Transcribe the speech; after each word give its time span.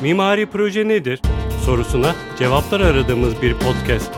Mimari 0.00 0.46
proje 0.46 0.88
nedir 0.88 1.20
sorusuna 1.64 2.14
cevaplar 2.38 2.80
aradığımız 2.80 3.42
bir 3.42 3.54
podcast. 3.54 4.10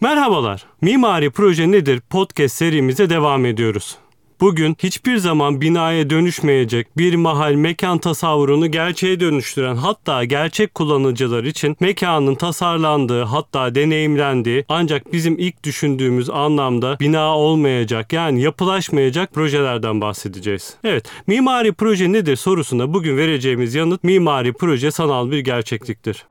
Merhabalar. 0.00 0.64
Mimari 0.80 1.30
proje 1.30 1.70
nedir 1.70 2.00
podcast 2.00 2.56
serimize 2.56 3.10
devam 3.10 3.46
ediyoruz. 3.46 3.96
Bugün 4.40 4.76
hiçbir 4.78 5.16
zaman 5.16 5.60
binaya 5.60 6.10
dönüşmeyecek 6.10 6.98
bir 6.98 7.14
mahal 7.14 7.52
mekan 7.52 7.98
tasavvurunu 7.98 8.70
gerçeğe 8.70 9.20
dönüştüren 9.20 9.76
hatta 9.76 10.24
gerçek 10.24 10.74
kullanıcılar 10.74 11.44
için 11.44 11.76
mekanın 11.80 12.34
tasarlandığı 12.34 13.22
hatta 13.22 13.74
deneyimlendiği 13.74 14.64
ancak 14.68 15.12
bizim 15.12 15.38
ilk 15.38 15.64
düşündüğümüz 15.64 16.30
anlamda 16.30 16.96
bina 17.00 17.36
olmayacak 17.36 18.12
yani 18.12 18.42
yapılaşmayacak 18.42 19.34
projelerden 19.34 20.00
bahsedeceğiz. 20.00 20.74
Evet 20.84 21.04
mimari 21.26 21.72
proje 21.72 22.12
nedir 22.12 22.36
sorusuna 22.36 22.94
bugün 22.94 23.16
vereceğimiz 23.16 23.74
yanıt 23.74 24.04
mimari 24.04 24.52
proje 24.52 24.90
sanal 24.90 25.30
bir 25.30 25.38
gerçekliktir. 25.38 26.24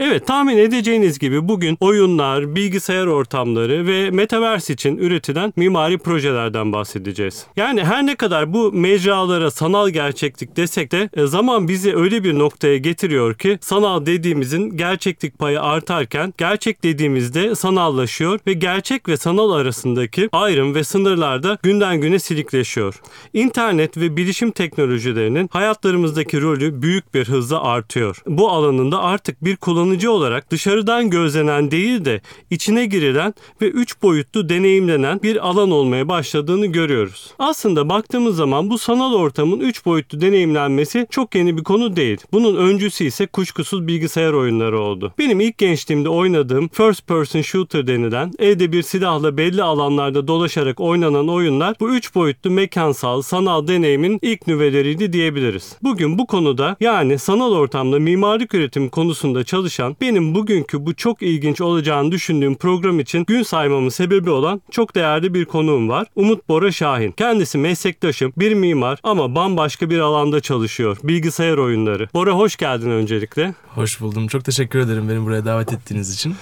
Evet 0.00 0.26
tahmin 0.26 0.58
edeceğiniz 0.58 1.18
gibi 1.18 1.48
bugün 1.48 1.76
oyunlar, 1.80 2.54
bilgisayar 2.54 3.06
ortamları 3.06 3.86
ve 3.86 4.10
metaverse 4.10 4.72
için 4.72 4.96
üretilen 4.96 5.52
mimari 5.56 5.98
projelerden 5.98 6.72
bahsedeceğiz. 6.72 7.46
Yani 7.56 7.84
her 7.84 8.06
ne 8.06 8.14
kadar 8.14 8.52
bu 8.52 8.72
mecralara 8.72 9.50
sanal 9.50 9.88
gerçeklik 9.88 10.56
desek 10.56 10.92
de 10.92 11.10
e, 11.16 11.26
zaman 11.26 11.68
bizi 11.68 11.96
öyle 11.96 12.24
bir 12.24 12.38
noktaya 12.38 12.76
getiriyor 12.76 13.34
ki 13.34 13.58
sanal 13.60 14.06
dediğimizin 14.06 14.76
gerçeklik 14.76 15.38
payı 15.38 15.62
artarken 15.62 16.34
gerçek 16.38 16.84
dediğimizde 16.84 17.54
sanallaşıyor 17.54 18.40
ve 18.46 18.52
gerçek 18.52 19.08
ve 19.08 19.16
sanal 19.16 19.52
arasındaki 19.52 20.28
ayrım 20.32 20.74
ve 20.74 20.84
sınırlar 20.84 21.42
da 21.42 21.58
günden 21.62 22.00
güne 22.00 22.18
silikleşiyor. 22.18 23.00
İnternet 23.32 23.96
ve 23.96 24.16
bilişim 24.16 24.50
teknolojilerinin 24.50 25.48
hayatlarımızdaki 25.52 26.40
rolü 26.40 26.82
büyük 26.82 27.14
bir 27.14 27.28
hızla 27.28 27.62
artıyor. 27.62 28.22
Bu 28.26 28.50
alanında 28.50 29.02
artık 29.02 29.44
bir 29.44 29.56
kullanıcı 29.56 29.87
kullanıcı 29.88 30.12
olarak 30.12 30.50
dışarıdan 30.50 31.10
gözlenen 31.10 31.70
değil 31.70 32.04
de 32.04 32.20
içine 32.50 32.86
girilen 32.86 33.34
ve 33.62 33.68
üç 33.68 34.02
boyutlu 34.02 34.48
deneyimlenen 34.48 35.22
bir 35.22 35.48
alan 35.48 35.70
olmaya 35.70 36.08
başladığını 36.08 36.66
görüyoruz. 36.66 37.30
Aslında 37.38 37.88
baktığımız 37.88 38.36
zaman 38.36 38.70
bu 38.70 38.78
sanal 38.78 39.14
ortamın 39.14 39.60
üç 39.60 39.86
boyutlu 39.86 40.20
deneyimlenmesi 40.20 41.06
çok 41.10 41.34
yeni 41.34 41.56
bir 41.56 41.64
konu 41.64 41.96
değil. 41.96 42.18
Bunun 42.32 42.56
öncüsü 42.56 43.04
ise 43.04 43.26
kuşkusuz 43.26 43.86
bilgisayar 43.86 44.32
oyunları 44.32 44.80
oldu. 44.80 45.12
Benim 45.18 45.40
ilk 45.40 45.58
gençliğimde 45.58 46.08
oynadığım 46.08 46.68
first 46.68 47.06
person 47.06 47.40
shooter 47.40 47.86
denilen 47.86 48.32
elde 48.38 48.72
bir 48.72 48.82
silahla 48.82 49.36
belli 49.36 49.62
alanlarda 49.62 50.28
dolaşarak 50.28 50.80
oynanan 50.80 51.28
oyunlar 51.28 51.76
bu 51.80 51.94
üç 51.94 52.14
boyutlu 52.14 52.50
mekansal 52.50 53.22
sanal 53.22 53.66
deneyimin 53.66 54.18
ilk 54.22 54.46
nüveleriydi 54.46 55.12
diyebiliriz. 55.12 55.76
Bugün 55.82 56.18
bu 56.18 56.26
konuda 56.26 56.76
yani 56.80 57.18
sanal 57.18 57.52
ortamda 57.52 57.98
mimarlık 57.98 58.54
üretimi 58.54 58.90
konusunda 58.90 59.44
çalışan 59.44 59.77
çalışan 59.78 59.96
benim 60.00 60.34
bugünkü 60.34 60.86
bu 60.86 60.94
çok 60.94 61.22
ilginç 61.22 61.60
olacağını 61.60 62.12
düşündüğüm 62.12 62.54
program 62.54 63.00
için 63.00 63.24
gün 63.24 63.42
saymamın 63.42 63.88
sebebi 63.88 64.30
olan 64.30 64.62
çok 64.70 64.94
değerli 64.94 65.34
bir 65.34 65.44
konuğum 65.44 65.88
var. 65.88 66.06
Umut 66.16 66.48
Bora 66.48 66.72
Şahin. 66.72 67.12
Kendisi 67.12 67.58
meslektaşım, 67.58 68.32
bir 68.36 68.54
mimar 68.54 68.98
ama 69.02 69.34
bambaşka 69.34 69.90
bir 69.90 69.98
alanda 69.98 70.40
çalışıyor. 70.40 70.96
Bilgisayar 71.04 71.58
oyunları. 71.58 72.08
Bora 72.14 72.32
hoş 72.32 72.56
geldin 72.56 72.90
öncelikle. 72.90 73.54
Hoş 73.74 74.00
buldum. 74.00 74.28
Çok 74.28 74.44
teşekkür 74.44 74.78
ederim 74.78 75.08
beni 75.08 75.24
buraya 75.24 75.44
davet 75.44 75.72
ettiğiniz 75.72 76.14
için. 76.14 76.34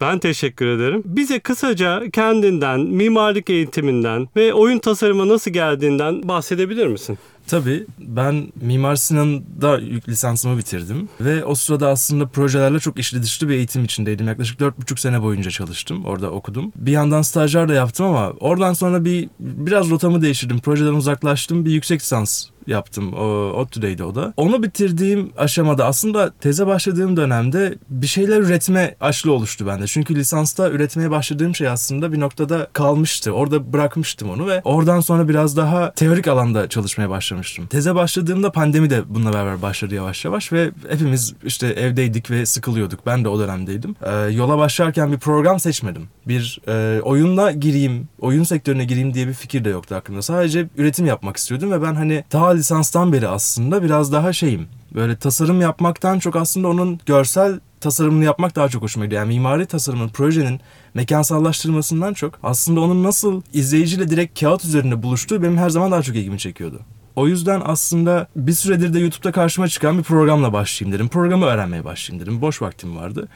Ben 0.00 0.18
teşekkür 0.18 0.66
ederim. 0.66 1.02
Bize 1.04 1.38
kısaca 1.38 2.10
kendinden, 2.12 2.80
mimarlık 2.80 3.50
eğitiminden 3.50 4.28
ve 4.36 4.54
oyun 4.54 4.78
tasarıma 4.78 5.28
nasıl 5.28 5.50
geldiğinden 5.50 6.28
bahsedebilir 6.28 6.86
misin? 6.86 7.18
Tabii 7.48 7.86
ben 7.98 8.52
Mimar 8.60 8.96
Sinan'da 8.96 9.80
lisansımı 10.08 10.58
bitirdim 10.58 11.08
ve 11.20 11.44
o 11.44 11.54
sırada 11.54 11.88
aslında 11.88 12.26
projelerle 12.26 12.78
çok 12.80 12.98
işli 12.98 13.22
dışlı 13.22 13.48
bir 13.48 13.54
eğitim 13.54 13.84
içindeydim. 13.84 14.28
Yaklaşık 14.28 14.60
dört 14.60 14.78
buçuk 14.78 14.98
sene 14.98 15.22
boyunca 15.22 15.50
çalıştım. 15.50 16.04
Orada 16.04 16.30
okudum. 16.30 16.72
Bir 16.76 16.92
yandan 16.92 17.22
stajyer 17.22 17.68
de 17.68 17.74
yaptım 17.74 18.06
ama 18.06 18.30
oradan 18.30 18.72
sonra 18.72 19.04
bir 19.04 19.28
biraz 19.40 19.90
rotamı 19.90 20.22
değiştirdim. 20.22 20.58
Projeden 20.58 20.94
uzaklaştım. 20.94 21.64
Bir 21.64 21.70
yüksek 21.70 22.00
lisans 22.00 22.46
yaptım. 22.68 23.12
O, 23.12 23.24
ODTÜ'deydi 23.54 24.04
o 24.04 24.14
da. 24.14 24.34
Onu 24.36 24.62
bitirdiğim 24.62 25.32
aşamada 25.36 25.86
aslında 25.86 26.30
teze 26.40 26.66
başladığım 26.66 27.16
dönemde 27.16 27.78
bir 27.90 28.06
şeyler 28.06 28.40
üretme 28.40 28.94
aşlı 29.00 29.32
oluştu 29.32 29.66
bende. 29.66 29.86
Çünkü 29.86 30.14
lisansta 30.16 30.70
üretmeye 30.70 31.10
başladığım 31.10 31.54
şey 31.54 31.68
aslında 31.68 32.12
bir 32.12 32.20
noktada 32.20 32.68
kalmıştı. 32.72 33.32
Orada 33.32 33.72
bırakmıştım 33.72 34.30
onu 34.30 34.46
ve 34.46 34.60
oradan 34.64 35.00
sonra 35.00 35.28
biraz 35.28 35.56
daha 35.56 35.92
teorik 35.92 36.28
alanda 36.28 36.68
çalışmaya 36.68 37.10
başlamıştım. 37.10 37.66
Teze 37.66 37.94
başladığımda 37.94 38.52
pandemi 38.52 38.90
de 38.90 39.02
bununla 39.08 39.32
beraber 39.32 39.62
başladı 39.62 39.94
yavaş 39.94 40.24
yavaş 40.24 40.52
ve 40.52 40.70
hepimiz 40.88 41.34
işte 41.44 41.66
evdeydik 41.66 42.30
ve 42.30 42.46
sıkılıyorduk. 42.46 43.06
Ben 43.06 43.24
de 43.24 43.28
o 43.28 43.38
dönemdeydim. 43.38 43.96
Ee, 44.02 44.12
yola 44.12 44.58
başlarken 44.58 45.12
bir 45.12 45.18
program 45.18 45.60
seçmedim. 45.60 46.08
Bir 46.28 46.60
e, 46.68 47.00
oyunla 47.02 47.52
gireyim, 47.52 48.08
oyun 48.20 48.44
sektörüne 48.44 48.84
gireyim 48.84 49.14
diye 49.14 49.28
bir 49.28 49.32
fikir 49.32 49.64
de 49.64 49.68
yoktu 49.68 49.94
aklımda. 49.94 50.22
Sadece 50.22 50.68
üretim 50.76 51.06
yapmak 51.06 51.36
istiyordum 51.36 51.72
ve 51.72 51.82
ben 51.82 51.94
hani 51.94 52.24
daha 52.32 52.57
lisanstan 52.58 53.12
beri 53.12 53.28
aslında 53.28 53.82
biraz 53.82 54.12
daha 54.12 54.32
şeyim. 54.32 54.66
Böyle 54.94 55.16
tasarım 55.16 55.60
yapmaktan 55.60 56.18
çok 56.18 56.36
aslında 56.36 56.68
onun 56.68 57.00
görsel 57.06 57.60
tasarımını 57.80 58.24
yapmak 58.24 58.56
daha 58.56 58.68
çok 58.68 58.82
hoşuma 58.82 59.04
gidiyor. 59.04 59.22
Yani 59.22 59.34
mimari 59.34 59.66
tasarımın, 59.66 60.08
projenin 60.08 60.60
mekansallaştırmasından 60.94 62.14
çok 62.14 62.34
aslında 62.42 62.80
onun 62.80 63.04
nasıl 63.04 63.42
izleyiciyle 63.52 64.10
direkt 64.10 64.40
kağıt 64.40 64.64
üzerinde 64.64 65.02
buluştuğu 65.02 65.42
benim 65.42 65.58
her 65.58 65.70
zaman 65.70 65.90
daha 65.90 66.02
çok 66.02 66.16
ilgimi 66.16 66.38
çekiyordu. 66.38 66.80
O 67.16 67.28
yüzden 67.28 67.62
aslında 67.64 68.26
bir 68.36 68.52
süredir 68.52 68.94
de 68.94 68.98
YouTube'da 68.98 69.32
karşıma 69.32 69.68
çıkan 69.68 69.98
bir 69.98 70.02
programla 70.02 70.52
başlayayım 70.52 70.94
dedim. 70.94 71.08
Programı 71.08 71.44
öğrenmeye 71.44 71.84
başlayayım 71.84 72.26
dedim. 72.26 72.40
Boş 72.40 72.62
vaktim 72.62 72.96
vardı. 72.96 73.28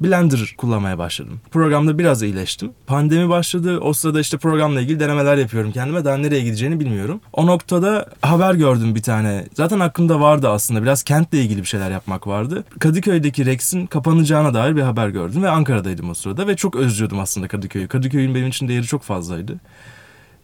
Blender 0.00 0.54
kullanmaya 0.58 0.98
başladım. 0.98 1.40
Programda 1.50 1.98
biraz 1.98 2.22
iyileştim. 2.22 2.70
Pandemi 2.86 3.28
başladı. 3.28 3.78
O 3.78 3.92
sırada 3.92 4.20
işte 4.20 4.38
programla 4.38 4.80
ilgili 4.80 5.00
denemeler 5.00 5.36
yapıyorum 5.36 5.72
kendime. 5.72 6.04
Daha 6.04 6.16
nereye 6.16 6.40
gideceğini 6.40 6.80
bilmiyorum. 6.80 7.20
O 7.32 7.46
noktada 7.46 8.06
haber 8.22 8.54
gördüm 8.54 8.94
bir 8.94 9.02
tane. 9.02 9.44
Zaten 9.54 9.80
aklımda 9.80 10.20
vardı 10.20 10.48
aslında. 10.48 10.82
Biraz 10.82 11.02
kentle 11.02 11.42
ilgili 11.42 11.60
bir 11.60 11.66
şeyler 11.66 11.90
yapmak 11.90 12.26
vardı. 12.26 12.64
Kadıköy'deki 12.78 13.46
Rex'in 13.46 13.86
kapanacağına 13.86 14.54
dair 14.54 14.76
bir 14.76 14.82
haber 14.82 15.08
gördüm 15.08 15.42
ve 15.42 15.50
Ankara'daydım 15.50 16.10
o 16.10 16.14
sırada 16.14 16.46
ve 16.46 16.56
çok 16.56 16.76
özlüyordum 16.76 17.18
aslında 17.18 17.48
Kadıköy'ü. 17.48 17.88
Kadıköy'ün 17.88 18.34
benim 18.34 18.48
için 18.48 18.68
değeri 18.68 18.84
çok 18.84 19.02
fazlaydı. 19.02 19.56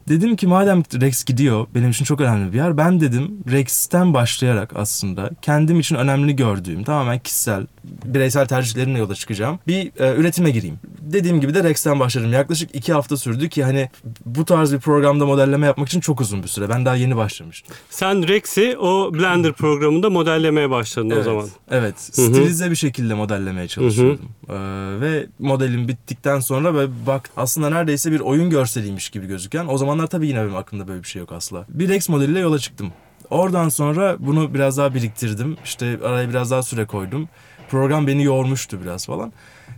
Dedim 0.08 0.36
ki 0.36 0.46
madem 0.46 0.82
Rex 1.00 1.24
gidiyor 1.24 1.66
benim 1.74 1.90
için 1.90 2.04
çok 2.04 2.20
önemli 2.20 2.52
bir 2.52 2.56
yer. 2.56 2.76
Ben 2.76 3.00
dedim 3.00 3.38
Rex'ten 3.52 4.14
başlayarak 4.14 4.76
aslında 4.76 5.30
kendim 5.42 5.80
için 5.80 5.96
önemli 5.96 6.36
gördüğüm 6.36 6.84
tamamen 6.84 7.18
kişisel 7.18 7.66
bireysel 8.04 8.46
tercihlerimle 8.46 8.98
yola 8.98 9.14
çıkacağım. 9.14 9.58
Bir 9.66 10.00
e, 10.00 10.14
üretime 10.14 10.50
gireyim. 10.50 10.78
Dediğim 11.00 11.40
gibi 11.40 11.54
de 11.54 11.64
Rex'ten 11.64 12.00
başladım. 12.00 12.32
Yaklaşık 12.32 12.74
iki 12.74 12.92
hafta 12.92 13.16
sürdü 13.16 13.48
ki 13.48 13.64
hani 13.64 13.90
bu 14.26 14.44
tarz 14.44 14.72
bir 14.72 14.78
programda 14.78 15.26
modelleme 15.26 15.66
yapmak 15.66 15.88
için 15.88 16.00
çok 16.00 16.20
uzun 16.20 16.42
bir 16.42 16.48
süre. 16.48 16.68
Ben 16.68 16.84
daha 16.84 16.96
yeni 16.96 17.16
başlamıştım. 17.16 17.74
Sen 17.90 18.28
Rex'i 18.28 18.76
o 18.78 19.14
Blender 19.14 19.52
programında 19.52 20.10
modellemeye 20.10 20.70
başladın 20.70 21.10
evet, 21.10 21.20
o 21.20 21.24
zaman. 21.24 21.48
Evet. 21.70 21.94
Stilize 22.00 22.70
bir 22.70 22.76
şekilde 22.76 23.14
modellemeye 23.14 23.68
çalışıyordum. 23.68 24.28
Ee, 24.48 24.54
ve 25.00 25.26
modelim 25.38 25.88
bittikten 25.88 26.40
sonra 26.40 26.74
ve 26.74 26.86
bak 27.06 27.30
aslında 27.36 27.70
neredeyse 27.70 28.12
bir 28.12 28.20
oyun 28.20 28.50
görseliymiş 28.50 29.10
gibi 29.10 29.26
gözüken 29.26 29.66
o 29.68 29.78
zaman 29.78 29.93
zamanlar 29.94 30.10
tabii 30.10 30.28
yine 30.28 30.42
benim 30.42 30.56
aklımda 30.56 30.88
böyle 30.88 31.02
bir 31.02 31.08
şey 31.08 31.20
yok 31.20 31.32
asla. 31.32 31.64
Bir 31.68 31.88
Rex 31.88 32.08
modeliyle 32.08 32.38
yola 32.38 32.58
çıktım. 32.58 32.92
Oradan 33.30 33.68
sonra 33.68 34.16
bunu 34.18 34.54
biraz 34.54 34.78
daha 34.78 34.94
biriktirdim. 34.94 35.56
İşte 35.64 35.98
araya 36.04 36.28
biraz 36.28 36.50
daha 36.50 36.62
süre 36.62 36.86
koydum. 36.86 37.28
Program 37.70 38.06
beni 38.06 38.24
yormuştu 38.24 38.80
biraz 38.82 39.06
falan. 39.06 39.32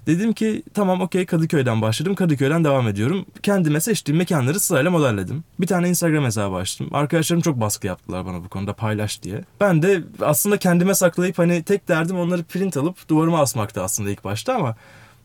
Dedim 0.07 0.33
ki 0.33 0.63
tamam 0.75 1.01
okey 1.01 1.27
Kadıköy'den 1.27 1.83
başladım. 1.83 2.15
Kadıköy'den 2.15 2.65
devam 2.65 2.89
ediyorum. 2.89 3.27
Kendime 3.43 3.81
seçtiğim 3.81 4.19
mekanları 4.19 4.61
sırayla 4.61 4.91
modelledim. 4.91 5.45
Bir 5.61 5.67
tane 5.67 5.89
Instagram 5.89 6.25
hesabı 6.25 6.57
açtım. 6.57 6.89
Arkadaşlarım 6.93 7.43
çok 7.43 7.61
baskı 7.61 7.87
yaptılar 7.87 8.27
bana 8.27 8.45
bu 8.45 8.49
konuda 8.49 8.73
paylaş 8.73 9.23
diye. 9.23 9.45
Ben 9.61 9.83
de 9.83 10.03
aslında 10.21 10.57
kendime 10.57 10.95
saklayıp 10.95 11.39
hani 11.39 11.63
tek 11.63 11.89
derdim 11.89 12.19
onları 12.19 12.43
print 12.45 12.77
alıp 12.77 13.09
duvarıma 13.09 13.41
asmaktı 13.41 13.83
aslında 13.83 14.11
ilk 14.11 14.25
başta 14.25 14.55
ama 14.55 14.77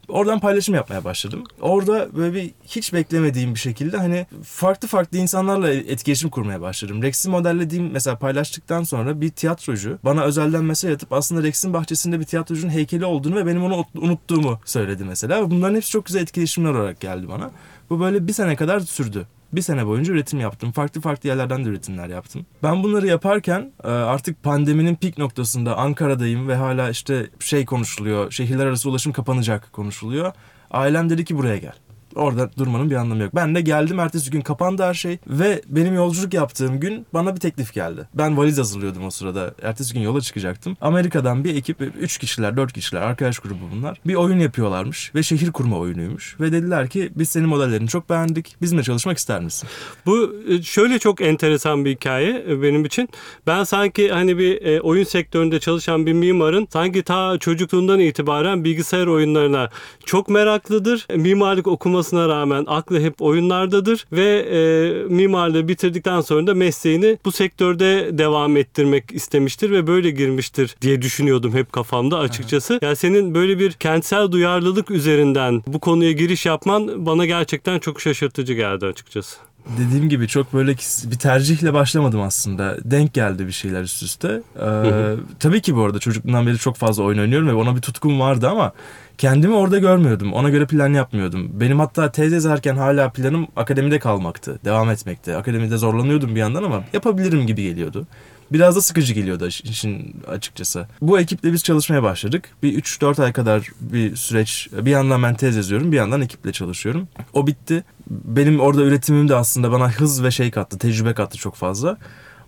Oradan 0.07 0.39
paylaşım 0.39 0.75
yapmaya 0.75 1.03
başladım. 1.03 1.43
Orada 1.61 2.15
böyle 2.15 2.33
bir 2.33 2.51
hiç 2.65 2.93
beklemediğim 2.93 3.53
bir 3.53 3.59
şekilde 3.59 3.97
hani 3.97 4.25
farklı 4.43 4.87
farklı 4.87 5.17
insanlarla 5.17 5.73
etkileşim 5.73 6.29
kurmaya 6.29 6.61
başladım. 6.61 7.03
Rex'i 7.03 7.29
modellediğim 7.29 7.91
mesela 7.91 8.19
paylaştıktan 8.19 8.83
sonra 8.83 9.21
bir 9.21 9.29
tiyatrocu 9.29 9.99
bana 10.05 10.23
özelden 10.23 10.63
mesaj 10.63 10.93
atıp 10.93 11.13
aslında 11.13 11.43
Rex'in 11.43 11.73
bahçesinde 11.73 12.19
bir 12.19 12.25
tiyatrocunun 12.25 12.71
heykeli 12.71 13.05
olduğunu 13.05 13.35
ve 13.35 13.45
benim 13.45 13.63
onu 13.63 13.85
unuttuğumu 13.95 14.59
söyledi 14.65 15.03
mesela. 15.03 15.51
Bunların 15.51 15.75
hepsi 15.75 15.91
çok 15.91 16.05
güzel 16.05 16.21
etkileşimler 16.21 16.69
olarak 16.69 16.99
geldi 16.99 17.29
bana. 17.29 17.51
Bu 17.89 17.99
böyle 17.99 18.27
bir 18.27 18.33
sene 18.33 18.55
kadar 18.55 18.79
sürdü 18.79 19.27
bir 19.53 19.61
sene 19.61 19.87
boyunca 19.87 20.13
üretim 20.13 20.39
yaptım. 20.39 20.71
Farklı 20.71 21.01
farklı 21.01 21.29
yerlerden 21.29 21.65
de 21.65 21.69
üretimler 21.69 22.07
yaptım. 22.07 22.45
Ben 22.63 22.83
bunları 22.83 23.07
yaparken 23.07 23.71
e, 23.83 23.87
artık 23.87 24.43
pandeminin 24.43 24.95
pik 24.95 25.17
noktasında 25.17 25.77
Ankara'dayım 25.77 26.47
ve 26.47 26.55
hala 26.55 26.89
işte 26.89 27.29
şey 27.39 27.65
konuşuluyor. 27.65 28.31
Şehirler 28.31 28.65
arası 28.65 28.89
ulaşım 28.89 29.13
kapanacak 29.13 29.73
konuşuluyor. 29.73 30.33
Ailem 30.71 31.09
dedi 31.09 31.25
ki 31.25 31.37
buraya 31.37 31.57
gel. 31.57 31.73
Orada 32.15 32.49
durmanın 32.57 32.89
bir 32.89 32.95
anlamı 32.95 33.21
yok. 33.21 33.35
Ben 33.35 33.55
de 33.55 33.61
geldim 33.61 33.99
ertesi 33.99 34.31
gün 34.31 34.41
kapandı 34.41 34.83
her 34.83 34.93
şey 34.93 35.17
ve 35.27 35.61
benim 35.67 35.95
yolculuk 35.95 36.33
yaptığım 36.33 36.79
gün 36.79 37.05
bana 37.13 37.35
bir 37.35 37.39
teklif 37.39 37.73
geldi. 37.73 38.07
Ben 38.13 38.37
valiz 38.37 38.57
hazırlıyordum 38.57 39.05
o 39.05 39.09
sırada. 39.09 39.53
Ertesi 39.61 39.93
gün 39.93 40.01
yola 40.01 40.21
çıkacaktım. 40.21 40.77
Amerika'dan 40.81 41.43
bir 41.43 41.55
ekip 41.55 41.81
3 41.99 42.17
kişiler 42.17 42.57
4 42.57 42.73
kişiler 42.73 43.01
arkadaş 43.01 43.39
grubu 43.39 43.63
bunlar. 43.75 43.97
Bir 44.05 44.15
oyun 44.15 44.39
yapıyorlarmış 44.39 45.15
ve 45.15 45.23
şehir 45.23 45.51
kurma 45.51 45.77
oyunuymuş. 45.77 46.39
Ve 46.39 46.51
dediler 46.51 46.89
ki 46.89 47.11
biz 47.15 47.29
senin 47.29 47.49
modellerini 47.49 47.87
çok 47.87 48.09
beğendik. 48.09 48.55
Bizimle 48.61 48.83
çalışmak 48.83 49.17
ister 49.17 49.41
misin? 49.41 49.69
Bu 50.05 50.35
e, 50.49 50.61
şöyle 50.61 50.99
çok 50.99 51.21
enteresan 51.21 51.85
bir 51.85 51.91
hikaye 51.91 52.45
e, 52.49 52.61
benim 52.61 52.85
için. 52.85 53.09
Ben 53.47 53.63
sanki 53.63 54.11
hani 54.11 54.37
bir 54.37 54.65
e, 54.65 54.81
oyun 54.81 55.03
sektöründe 55.03 55.59
çalışan 55.59 56.05
bir 56.05 56.13
mimarın 56.13 56.67
sanki 56.73 57.03
ta 57.03 57.37
çocukluğundan 57.37 57.99
itibaren 57.99 58.63
bilgisayar 58.63 59.07
oyunlarına 59.07 59.69
çok 60.05 60.29
meraklıdır. 60.29 61.07
Mimarlık 61.15 61.67
okumasına 62.01 62.29
rağmen 62.29 62.65
aklı 62.67 63.01
hep 63.01 63.21
oyunlardadır 63.21 64.05
ve 64.11 64.39
e, 64.39 65.13
mimarlığı 65.13 65.67
bitirdikten 65.67 66.21
sonra 66.21 66.47
da 66.47 66.53
mesleğini 66.53 67.17
bu 67.25 67.31
sektörde 67.31 68.17
devam 68.17 68.57
ettirmek 68.57 69.11
istemiştir 69.11 69.71
ve 69.71 69.87
böyle 69.87 70.11
girmiştir 70.11 70.75
diye 70.81 71.01
düşünüyordum 71.01 71.53
hep 71.53 71.73
kafamda 71.73 72.19
açıkçası. 72.19 72.79
Yani 72.81 72.95
senin 72.95 73.35
böyle 73.35 73.59
bir 73.59 73.71
kentsel 73.71 74.31
duyarlılık 74.31 74.91
üzerinden 74.91 75.63
bu 75.67 75.79
konuya 75.79 76.11
giriş 76.11 76.45
yapman 76.45 77.05
bana 77.05 77.25
gerçekten 77.25 77.79
çok 77.79 78.01
şaşırtıcı 78.01 78.53
geldi 78.53 78.85
açıkçası. 78.85 79.37
Dediğim 79.77 80.09
gibi 80.09 80.27
çok 80.27 80.53
böyle 80.53 80.71
bir 81.11 81.17
tercihle 81.19 81.73
başlamadım 81.73 82.21
aslında. 82.21 82.77
Denk 82.83 83.13
geldi 83.13 83.47
bir 83.47 83.51
şeyler 83.51 83.81
üst 83.81 84.03
üste. 84.03 84.41
Ee, 84.61 85.15
tabii 85.39 85.61
ki 85.61 85.75
bu 85.75 85.83
arada 85.83 85.99
çocukluğumdan 85.99 86.47
beri 86.47 86.57
çok 86.57 86.75
fazla 86.75 87.03
oyun 87.03 87.19
oynuyorum 87.19 87.47
ve 87.47 87.53
ona 87.53 87.75
bir 87.75 87.81
tutkum 87.81 88.19
vardı 88.19 88.49
ama 88.49 88.73
kendimi 89.17 89.55
orada 89.55 89.77
görmüyordum. 89.77 90.33
Ona 90.33 90.49
göre 90.49 90.65
plan 90.65 90.93
yapmıyordum. 90.93 91.59
Benim 91.59 91.79
hatta 91.79 92.11
tez 92.11 92.33
yazarken 92.33 92.75
hala 92.75 93.09
planım 93.09 93.47
akademide 93.55 93.99
kalmaktı. 93.99 94.59
Devam 94.65 94.89
etmekte. 94.89 95.37
Akademide 95.37 95.77
zorlanıyordum 95.77 96.35
bir 96.35 96.39
yandan 96.39 96.63
ama 96.63 96.83
yapabilirim 96.93 97.47
gibi 97.47 97.63
geliyordu. 97.63 98.07
Biraz 98.51 98.75
da 98.75 98.81
sıkıcı 98.81 99.13
geliyordu 99.13 99.47
işin 99.47 100.15
açıkçası. 100.27 100.87
Bu 101.01 101.19
ekiple 101.19 101.53
biz 101.53 101.63
çalışmaya 101.63 102.03
başladık. 102.03 102.49
Bir 102.63 102.81
3-4 102.81 103.23
ay 103.23 103.33
kadar 103.33 103.67
bir 103.81 104.15
süreç. 104.15 104.69
Bir 104.71 104.91
yandan 104.91 105.23
ben 105.23 105.35
tez 105.35 105.55
yazıyorum, 105.55 105.91
bir 105.91 105.97
yandan 105.97 106.21
ekiple 106.21 106.51
çalışıyorum. 106.51 107.07
O 107.33 107.47
bitti. 107.47 107.83
Benim 108.09 108.59
orada 108.59 108.81
üretimim 108.81 109.29
de 109.29 109.35
aslında 109.35 109.71
bana 109.71 109.91
hız 109.91 110.23
ve 110.23 110.31
şey 110.31 110.51
kattı, 110.51 110.77
tecrübe 110.77 111.13
kattı 111.13 111.37
çok 111.37 111.55
fazla. 111.55 111.97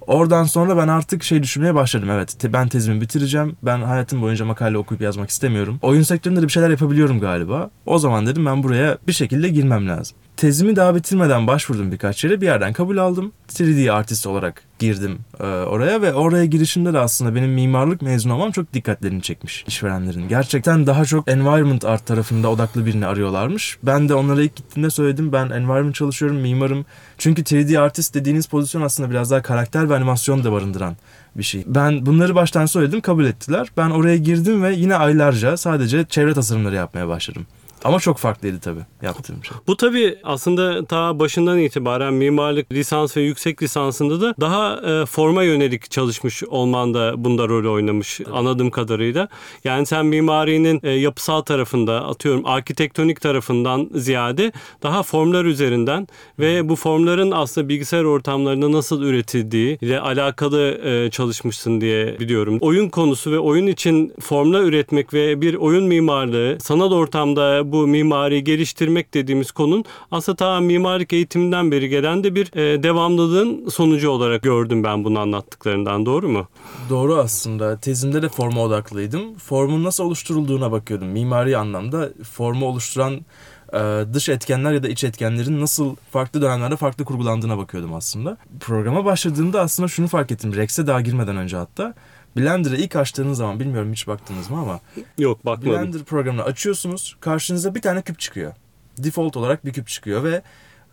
Oradan 0.07 0.44
sonra 0.44 0.77
ben 0.77 0.88
artık 0.88 1.23
şey 1.23 1.44
düşünmeye 1.44 1.75
başladım. 1.75 2.09
Evet 2.09 2.38
ben 2.44 2.67
tezimi 2.67 3.01
bitireceğim. 3.01 3.57
Ben 3.63 3.81
hayatım 3.81 4.21
boyunca 4.21 4.45
makale 4.45 4.77
okuyup 4.77 5.01
yazmak 5.01 5.29
istemiyorum. 5.29 5.79
Oyun 5.81 6.01
sektöründe 6.01 6.41
de 6.41 6.45
bir 6.45 6.51
şeyler 6.51 6.69
yapabiliyorum 6.69 7.19
galiba. 7.19 7.69
O 7.85 8.00
zaman 8.00 8.25
dedim 8.25 8.45
ben 8.45 8.63
buraya 8.63 8.97
bir 9.07 9.13
şekilde 9.13 9.50
girmem 9.50 9.88
lazım 9.88 10.17
tezimi 10.43 10.75
daha 10.75 10.95
bitirmeden 10.95 11.47
başvurdum 11.47 11.91
birkaç 11.91 12.23
yere. 12.23 12.41
Bir 12.41 12.45
yerden 12.45 12.73
kabul 12.73 12.97
aldım. 12.97 13.31
3D 13.49 13.91
artist 13.91 14.27
olarak 14.27 14.63
girdim 14.79 15.19
e, 15.39 15.43
oraya 15.43 16.01
ve 16.01 16.13
oraya 16.13 16.45
girişimde 16.45 16.93
de 16.93 16.99
aslında 16.99 17.35
benim 17.35 17.51
mimarlık 17.51 18.01
mezun 18.01 18.29
olmam 18.29 18.51
çok 18.51 18.73
dikkatlerini 18.73 19.21
çekmiş 19.21 19.65
işverenlerin. 19.67 20.27
Gerçekten 20.27 20.87
daha 20.87 21.05
çok 21.05 21.31
environment 21.31 21.85
art 21.85 22.05
tarafında 22.05 22.49
odaklı 22.49 22.85
birini 22.85 23.05
arıyorlarmış. 23.05 23.77
Ben 23.83 24.09
de 24.09 24.13
onlara 24.13 24.43
ilk 24.43 24.55
gittiğimde 24.55 24.89
söyledim 24.89 25.31
ben 25.31 25.45
environment 25.49 25.95
çalışıyorum, 25.95 26.37
mimarım. 26.37 26.85
Çünkü 27.17 27.41
3D 27.41 27.79
artist 27.79 28.15
dediğiniz 28.15 28.47
pozisyon 28.47 28.81
aslında 28.81 29.09
biraz 29.09 29.31
daha 29.31 29.41
karakter 29.41 29.89
ve 29.89 29.95
animasyon 29.95 30.43
da 30.43 30.51
barındıran 30.51 30.95
bir 31.35 31.43
şey. 31.43 31.63
Ben 31.67 32.05
bunları 32.05 32.35
baştan 32.35 32.65
söyledim, 32.65 33.01
kabul 33.01 33.25
ettiler. 33.25 33.67
Ben 33.77 33.89
oraya 33.89 34.17
girdim 34.17 34.63
ve 34.63 34.73
yine 34.73 34.95
aylarca 34.95 35.57
sadece 35.57 36.05
çevre 36.05 36.33
tasarımları 36.33 36.75
yapmaya 36.75 37.07
başladım. 37.07 37.45
Ama 37.83 38.00
çok 38.00 38.18
farklıydı 38.18 38.59
tabii 38.59 38.85
yaptığım 39.01 39.44
şey. 39.44 39.57
Bu 39.68 39.77
tabii 39.77 40.18
aslında 40.24 40.85
ta 40.85 41.19
başından 41.19 41.59
itibaren 41.59 42.13
mimarlık 42.13 42.71
lisans 42.71 43.18
ve 43.18 43.21
yüksek 43.21 43.63
lisansında 43.63 44.21
da 44.21 44.35
daha 44.41 44.75
e, 44.75 45.06
forma 45.06 45.44
yönelik 45.44 45.91
çalışmış 45.91 46.44
olman 46.44 46.94
da 46.94 47.13
bunda 47.18 47.47
rol 47.47 47.74
oynamış 47.74 48.18
tabii. 48.18 48.35
anladığım 48.35 48.71
kadarıyla. 48.71 49.27
Yani 49.63 49.85
sen 49.85 50.06
mimarinin 50.06 50.80
e, 50.83 50.89
yapısal 50.89 51.41
tarafında 51.41 52.06
atıyorum 52.07 52.45
arkitektonik 52.45 53.21
tarafından 53.21 53.89
ziyade 53.94 54.51
daha 54.83 55.03
formlar 55.03 55.45
üzerinden 55.45 56.07
ve 56.39 56.69
bu 56.69 56.75
formların 56.75 57.31
aslında 57.31 57.69
bilgisayar 57.69 58.03
ortamlarında 58.03 58.71
nasıl 58.71 59.01
üretildiği 59.01 59.77
ile 59.81 60.00
alakalı 60.00 60.81
e, 60.83 61.12
çalışmışsın 61.12 61.81
diye 61.81 62.19
biliyorum. 62.19 62.57
Oyun 62.62 62.89
konusu 62.89 63.31
ve 63.31 63.39
oyun 63.39 63.68
için 63.68 64.13
formlar 64.19 64.62
üretmek 64.62 65.13
ve 65.13 65.41
bir 65.41 65.56
oyun 65.56 65.83
mimarlığı 65.83 66.57
sanal 66.59 66.91
ortamda 66.91 67.72
bu 67.73 67.87
mimari 67.87 68.43
geliştirmek 68.43 69.13
dediğimiz 69.13 69.51
konun 69.51 69.85
aslında 70.11 70.35
ta 70.35 70.59
mimarlık 70.59 71.13
eğitiminden 71.13 71.71
beri 71.71 71.89
gelen 71.89 72.23
de 72.23 72.35
bir 72.35 72.57
e, 72.57 72.83
devamlılığın 72.83 73.69
sonucu 73.69 74.09
olarak 74.09 74.41
gördüm 74.41 74.83
ben 74.83 75.03
bunu 75.03 75.19
anlattıklarından 75.19 76.05
doğru 76.05 76.29
mu? 76.29 76.47
Doğru 76.89 77.15
aslında. 77.15 77.77
Tezimde 77.77 78.21
de 78.21 78.29
forma 78.29 78.61
odaklıydım. 78.61 79.35
Formun 79.37 79.83
nasıl 79.83 80.03
oluşturulduğuna 80.03 80.71
bakıyordum. 80.71 81.07
Mimari 81.07 81.57
anlamda 81.57 82.09
formu 82.31 82.65
oluşturan 82.65 83.25
e, 83.73 83.79
dış 84.13 84.29
etkenler 84.29 84.71
ya 84.71 84.83
da 84.83 84.87
iç 84.87 85.03
etkenlerin 85.03 85.61
nasıl 85.61 85.95
farklı 86.11 86.41
dönemlerde 86.41 86.75
farklı 86.75 87.05
kurgulandığına 87.05 87.57
bakıyordum 87.57 87.93
aslında. 87.93 88.37
Programa 88.59 89.05
başladığımda 89.05 89.61
aslında 89.61 89.87
şunu 89.87 90.07
fark 90.07 90.31
ettim. 90.31 90.55
Rex'e 90.55 90.87
daha 90.87 91.01
girmeden 91.01 91.37
önce 91.37 91.57
hatta. 91.57 91.93
Blender'ı 92.38 92.77
ilk 92.77 92.95
açtığınız 92.95 93.38
zaman 93.38 93.59
bilmiyorum 93.59 93.91
hiç 93.94 94.07
baktınız 94.07 94.50
mı 94.50 94.59
ama. 94.59 94.80
Yok 95.18 95.45
bakmadım. 95.45 95.71
Blender 95.71 96.03
programını 96.03 96.44
açıyorsunuz. 96.44 97.18
Karşınıza 97.19 97.75
bir 97.75 97.81
tane 97.81 98.01
küp 98.01 98.19
çıkıyor. 98.19 98.53
Default 98.97 99.38
olarak 99.38 99.65
bir 99.65 99.74
küp 99.74 99.88
çıkıyor 99.88 100.24
ve 100.24 100.41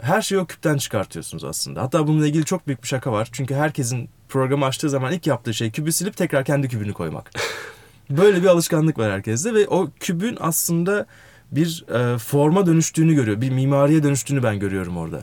her 0.03 0.23
şeyi 0.23 0.39
o 0.39 0.47
küpten 0.47 0.77
çıkartıyorsunuz 0.77 1.45
aslında. 1.45 1.83
Hatta 1.83 2.07
bununla 2.07 2.27
ilgili 2.27 2.45
çok 2.45 2.67
büyük 2.67 2.83
bir 2.83 2.89
şaka 2.89 3.13
var. 3.13 3.29
Çünkü 3.33 3.55
herkesin 3.55 4.09
programı 4.29 4.65
açtığı 4.65 4.91
zaman 4.91 5.13
ilk 5.13 5.27
yaptığı 5.27 5.55
şey 5.55 5.71
kübü 5.71 5.93
silip 5.93 6.17
tekrar 6.17 6.45
kendi 6.45 6.69
kübünü 6.69 6.93
koymak. 6.93 7.31
Böyle 8.11 8.43
bir 8.43 8.47
alışkanlık 8.47 8.99
var 8.99 9.13
herkeste 9.13 9.55
ve 9.55 9.69
o 9.69 9.91
kübün 10.01 10.37
aslında 10.41 11.07
bir 11.53 11.85
e, 11.95 12.19
forma 12.19 12.67
dönüştüğünü 12.67 13.15
görüyor. 13.15 13.41
Bir 13.41 13.51
mimariye 13.51 14.03
dönüştüğünü 14.03 14.43
ben 14.43 14.59
görüyorum 14.59 14.97
orada 14.97 15.23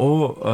o 0.00 0.36
e, 0.44 0.50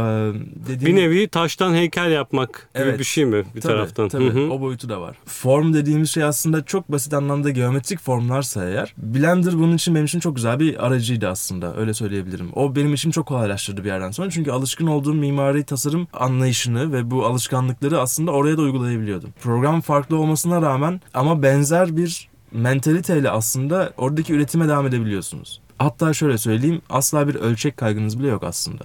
dediğim... 0.68 0.96
Bir 0.96 1.02
nevi 1.02 1.28
taştan 1.28 1.74
heykel 1.74 2.10
yapmak 2.10 2.68
gibi 2.74 2.84
evet. 2.84 2.98
bir 2.98 3.04
şey 3.04 3.24
mi 3.24 3.44
bir 3.54 3.60
tabii, 3.60 3.72
taraftan? 3.72 4.08
Tabii 4.08 4.30
Hı-hı. 4.30 4.52
o 4.52 4.60
boyutu 4.60 4.88
da 4.88 5.00
var. 5.00 5.16
Form 5.24 5.74
dediğimiz 5.74 6.10
şey 6.10 6.24
aslında 6.24 6.64
çok 6.64 6.92
basit 6.92 7.14
anlamda 7.14 7.50
geometrik 7.50 8.00
formlarsa 8.00 8.64
eğer 8.64 8.94
Blender 8.98 9.52
bunun 9.52 9.76
için 9.76 9.94
benim 9.94 10.04
için 10.04 10.20
çok 10.20 10.36
güzel 10.36 10.60
bir 10.60 10.86
aracıydı 10.86 11.28
aslında 11.28 11.76
öyle 11.76 11.94
söyleyebilirim. 11.94 12.48
O 12.54 12.76
benim 12.76 12.94
için 12.94 13.10
çok 13.10 13.26
kolaylaştırdı 13.26 13.84
bir 13.84 13.88
yerden 13.88 14.10
sonra 14.10 14.30
çünkü 14.30 14.50
alışkın 14.50 14.86
olduğum 14.86 15.14
mimari 15.14 15.64
tasarım 15.64 16.08
anlayışını 16.12 16.92
ve 16.92 17.10
bu 17.10 17.26
alışkanlıkları 17.26 18.00
aslında 18.00 18.30
oraya 18.30 18.56
da 18.56 18.62
uygulayabiliyordum. 18.62 19.30
Program 19.40 19.80
farklı 19.80 20.16
olmasına 20.16 20.62
rağmen 20.62 21.00
ama 21.14 21.42
benzer 21.42 21.96
bir 21.96 22.28
mentaliteyle 22.52 23.30
aslında 23.30 23.92
oradaki 23.96 24.32
üretime 24.32 24.68
devam 24.68 24.86
edebiliyorsunuz. 24.86 25.60
Hatta 25.78 26.12
şöyle 26.12 26.38
söyleyeyim 26.38 26.82
asla 26.90 27.28
bir 27.28 27.34
ölçek 27.34 27.76
kaygınız 27.76 28.18
bile 28.18 28.28
yok 28.28 28.44
aslında. 28.44 28.84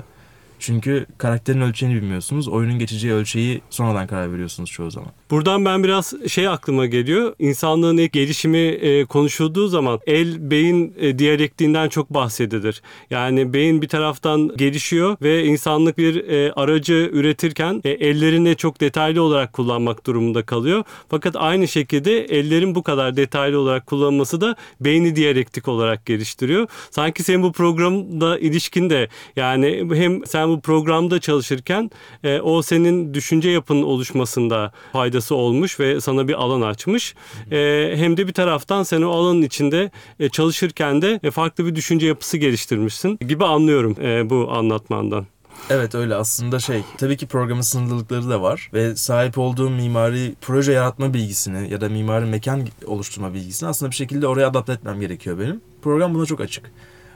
Çünkü 0.61 1.05
karakterin 1.17 1.61
ölçeğini 1.61 1.95
bilmiyorsunuz. 1.95 2.47
Oyunun 2.47 2.79
geçeceği 2.79 3.13
ölçeği 3.13 3.61
sonradan 3.69 4.07
karar 4.07 4.33
veriyorsunuz 4.33 4.71
çoğu 4.71 4.91
zaman. 4.91 5.09
Buradan 5.31 5.65
ben 5.65 5.83
biraz 5.83 6.13
şey 6.27 6.47
aklıma 6.47 6.85
geliyor. 6.85 7.33
İnsanlığın 7.39 7.97
ilk 7.97 8.11
gelişimi 8.11 8.57
e, 8.57 9.05
konuşulduğu 9.05 9.67
zaman 9.67 9.99
el 10.07 10.51
beyin 10.51 10.93
e, 10.99 11.19
diyalektiğinden 11.19 11.89
çok 11.89 12.09
bahsedilir. 12.09 12.81
Yani 13.09 13.53
beyin 13.53 13.81
bir 13.81 13.87
taraftan 13.87 14.57
gelişiyor 14.57 15.17
ve 15.21 15.43
insanlık 15.43 15.97
bir 15.97 16.29
e, 16.29 16.53
aracı 16.53 17.09
üretirken 17.13 17.81
e, 17.83 17.89
ellerini 17.89 18.55
çok 18.55 18.81
detaylı 18.81 19.21
olarak 19.21 19.53
kullanmak 19.53 20.05
durumunda 20.05 20.45
kalıyor. 20.45 20.83
Fakat 21.09 21.35
aynı 21.35 21.67
şekilde 21.67 22.23
ellerin 22.25 22.75
bu 22.75 22.83
kadar 22.83 23.15
detaylı 23.17 23.59
olarak 23.59 23.85
kullanılması 23.87 24.41
da 24.41 24.55
beyni 24.81 25.15
diyalektik 25.15 25.67
olarak 25.67 26.05
geliştiriyor. 26.05 26.67
Sanki 26.91 27.23
senin 27.23 27.43
bu 27.43 27.51
programda 27.51 28.39
ilişkin 28.39 28.89
de 28.89 29.07
yani 29.35 29.87
hem 29.93 30.25
sen 30.25 30.50
bu 30.51 30.61
programda 30.61 31.19
çalışırken 31.19 31.91
e, 32.23 32.39
o 32.39 32.61
senin 32.61 33.13
düşünce 33.13 33.49
yapının 33.49 33.83
oluşmasında 33.83 34.71
faydası 34.93 35.35
olmuş 35.35 35.79
ve 35.79 36.01
sana 36.01 36.27
bir 36.27 36.33
alan 36.33 36.61
açmış. 36.61 37.15
E, 37.51 37.91
hem 37.95 38.17
de 38.17 38.27
bir 38.27 38.33
taraftan 38.33 38.83
sen 38.83 39.01
o 39.01 39.11
alanın 39.11 39.41
içinde 39.41 39.91
e, 40.19 40.29
çalışırken 40.29 41.01
de 41.01 41.19
e, 41.23 41.31
farklı 41.31 41.65
bir 41.65 41.75
düşünce 41.75 42.07
yapısı 42.07 42.37
geliştirmişsin 42.37 43.19
gibi 43.27 43.45
anlıyorum 43.45 43.95
e, 44.01 44.29
bu 44.29 44.51
anlatmandan. 44.51 45.25
Evet 45.69 45.95
öyle 45.95 46.15
aslında 46.15 46.59
şey 46.59 46.83
tabii 46.97 47.17
ki 47.17 47.27
programın 47.27 47.61
sınırlılıkları 47.61 48.29
da 48.29 48.41
var 48.41 48.69
ve 48.73 48.95
sahip 48.95 49.37
olduğum 49.37 49.69
mimari 49.69 50.35
proje 50.41 50.71
yaratma 50.71 51.13
bilgisini 51.13 51.71
ya 51.71 51.81
da 51.81 51.89
mimari 51.89 52.25
mekan 52.25 52.67
oluşturma 52.85 53.33
bilgisini 53.33 53.69
aslında 53.69 53.91
bir 53.91 53.95
şekilde 53.95 54.27
oraya 54.27 54.47
adapte 54.47 54.73
etmem 54.73 54.99
gerekiyor 54.99 55.39
benim. 55.39 55.61
Program 55.81 56.13
buna 56.13 56.25
çok 56.25 56.41
açık. 56.41 56.71